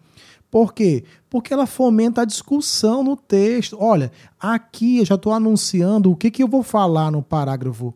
Por 0.49 0.73
quê? 0.73 1.04
Porque 1.30 1.54
ela 1.54 1.65
fomenta 1.65 2.21
a 2.21 2.25
discussão 2.25 3.04
no 3.04 3.15
texto. 3.15 3.78
Olha, 3.80 4.12
aqui 4.39 4.99
eu 4.99 5.06
já 5.06 5.15
estou 5.15 5.34
anunciando 5.34 6.12
o 6.12 6.15
que, 6.15 6.32
que 6.32 6.41
eu 6.41 6.47
vou 6.47 6.63
falar 6.63 7.12
no 7.12 7.21
parágrafo 7.21 7.93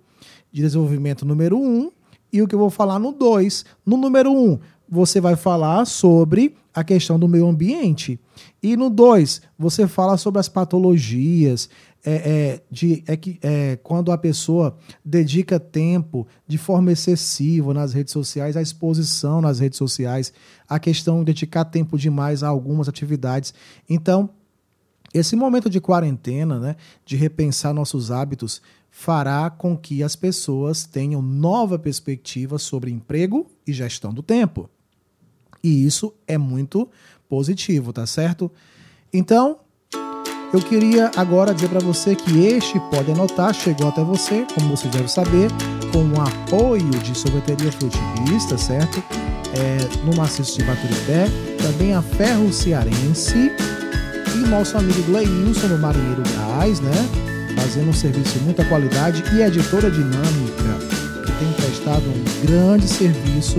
de 0.51 0.61
desenvolvimento 0.61 1.25
número 1.25 1.57
1 1.57 1.61
um, 1.61 1.91
e 2.33 2.41
o 2.41 2.47
que 2.47 2.55
eu 2.55 2.59
vou 2.59 2.69
falar 2.69 2.99
no 2.99 3.11
2. 3.11 3.65
No 3.85 3.97
número 3.97 4.31
1, 4.31 4.35
um, 4.35 4.59
você 4.89 5.21
vai 5.21 5.35
falar 5.35 5.85
sobre 5.85 6.55
a 6.79 6.83
questão 6.83 7.19
do 7.19 7.27
meio 7.27 7.45
ambiente. 7.45 8.17
E 8.63 8.77
no 8.77 8.89
2, 8.89 9.41
você 9.57 9.85
fala 9.85 10.15
sobre 10.15 10.39
as 10.39 10.47
patologias, 10.47 11.69
é, 12.05 12.13
é, 12.13 12.63
de, 12.71 13.03
é 13.05 13.17
que 13.17 13.37
é, 13.41 13.77
quando 13.83 14.13
a 14.13 14.17
pessoa 14.17 14.77
dedica 15.03 15.59
tempo 15.59 16.25
de 16.47 16.57
forma 16.57 16.93
excessiva 16.93 17.73
nas 17.73 17.91
redes 17.91 18.13
sociais, 18.13 18.55
a 18.55 18.61
exposição 18.61 19.41
nas 19.41 19.59
redes 19.59 19.77
sociais, 19.77 20.31
a 20.69 20.79
questão 20.79 21.19
de 21.19 21.25
dedicar 21.25 21.65
tempo 21.65 21.97
demais 21.97 22.43
a 22.43 22.47
algumas 22.47 22.87
atividades. 22.87 23.53
Então, 23.89 24.29
esse 25.13 25.35
momento 25.35 25.69
de 25.69 25.81
quarentena, 25.81 26.59
né, 26.59 26.75
de 27.03 27.17
repensar 27.17 27.73
nossos 27.73 28.09
hábitos, 28.09 28.61
fará 28.89 29.49
com 29.49 29.77
que 29.77 30.01
as 30.01 30.15
pessoas 30.15 30.85
tenham 30.85 31.21
nova 31.21 31.77
perspectiva 31.77 32.57
sobre 32.57 32.89
emprego 32.89 33.51
e 33.67 33.73
gestão 33.73 34.13
do 34.13 34.23
tempo. 34.23 34.69
E 35.63 35.85
isso 35.85 36.13
é 36.27 36.37
muito 36.37 36.89
positivo, 37.27 37.93
tá 37.93 38.05
certo? 38.05 38.51
Então, 39.13 39.57
eu 40.51 40.59
queria 40.59 41.11
agora 41.15 41.53
dizer 41.53 41.69
para 41.69 41.79
você 41.79 42.15
que 42.15 42.39
este 42.45 42.79
Pode 42.91 43.11
Anotar 43.11 43.53
chegou 43.53 43.87
até 43.87 44.03
você, 44.03 44.47
como 44.55 44.75
você 44.75 44.87
deve 44.87 45.07
saber, 45.07 45.49
com 45.93 46.03
o 46.03 46.21
apoio 46.21 46.89
de 46.89 47.15
sorveteria 47.15 47.71
frutivista, 47.71 48.57
certo? 48.57 49.03
É, 49.53 50.05
no 50.05 50.15
maciço 50.15 50.57
de 50.57 50.63
Baturité, 50.63 51.27
também 51.61 51.93
a 51.93 52.01
Ferro 52.01 52.51
Cearense 52.51 53.51
e 54.35 54.47
nosso 54.47 54.77
amigo 54.77 55.01
Gleilson 55.03 55.67
no 55.67 55.77
Marinheiro 55.77 56.23
Gás, 56.35 56.79
né? 56.79 56.93
Fazendo 57.55 57.89
um 57.89 57.93
serviço 57.93 58.39
de 58.39 58.45
muita 58.45 58.65
qualidade 58.65 59.23
e 59.35 59.43
a 59.43 59.47
editora 59.47 59.91
dinâmica, 59.91 60.79
que 61.25 61.31
tem 61.31 61.53
prestado 61.53 62.03
um 62.09 62.45
grande 62.47 62.87
serviço 62.87 63.57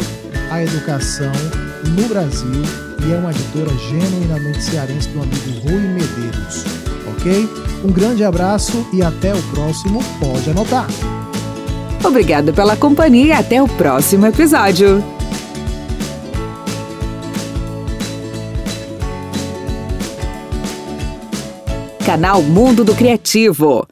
à 0.51 0.63
educação 0.63 1.33
no 1.91 2.09
Brasil 2.09 2.63
e 3.07 3.13
é 3.13 3.17
uma 3.17 3.31
editora 3.31 3.71
genuinamente 3.89 4.63
cearense 4.63 5.09
do 5.09 5.23
amigo 5.23 5.61
Rui 5.63 5.81
Medeiros. 5.81 6.65
Ok? 7.13 7.49
Um 7.85 7.93
grande 7.93 8.25
abraço 8.25 8.87
e 8.93 9.03
até 9.03 9.35
o 9.35 9.43
próximo 9.55 10.01
Pode 10.19 10.51
Anotar. 10.51 10.87
Obrigado 12.05 12.53
pela 12.53 12.77
companhia 12.77 13.27
e 13.27 13.33
até 13.33 13.63
o 13.63 13.69
próximo 13.69 14.27
episódio. 14.27 15.03
Canal 22.05 22.43
Mundo 22.43 22.85
do 22.85 22.95
Criativo. 22.95 23.87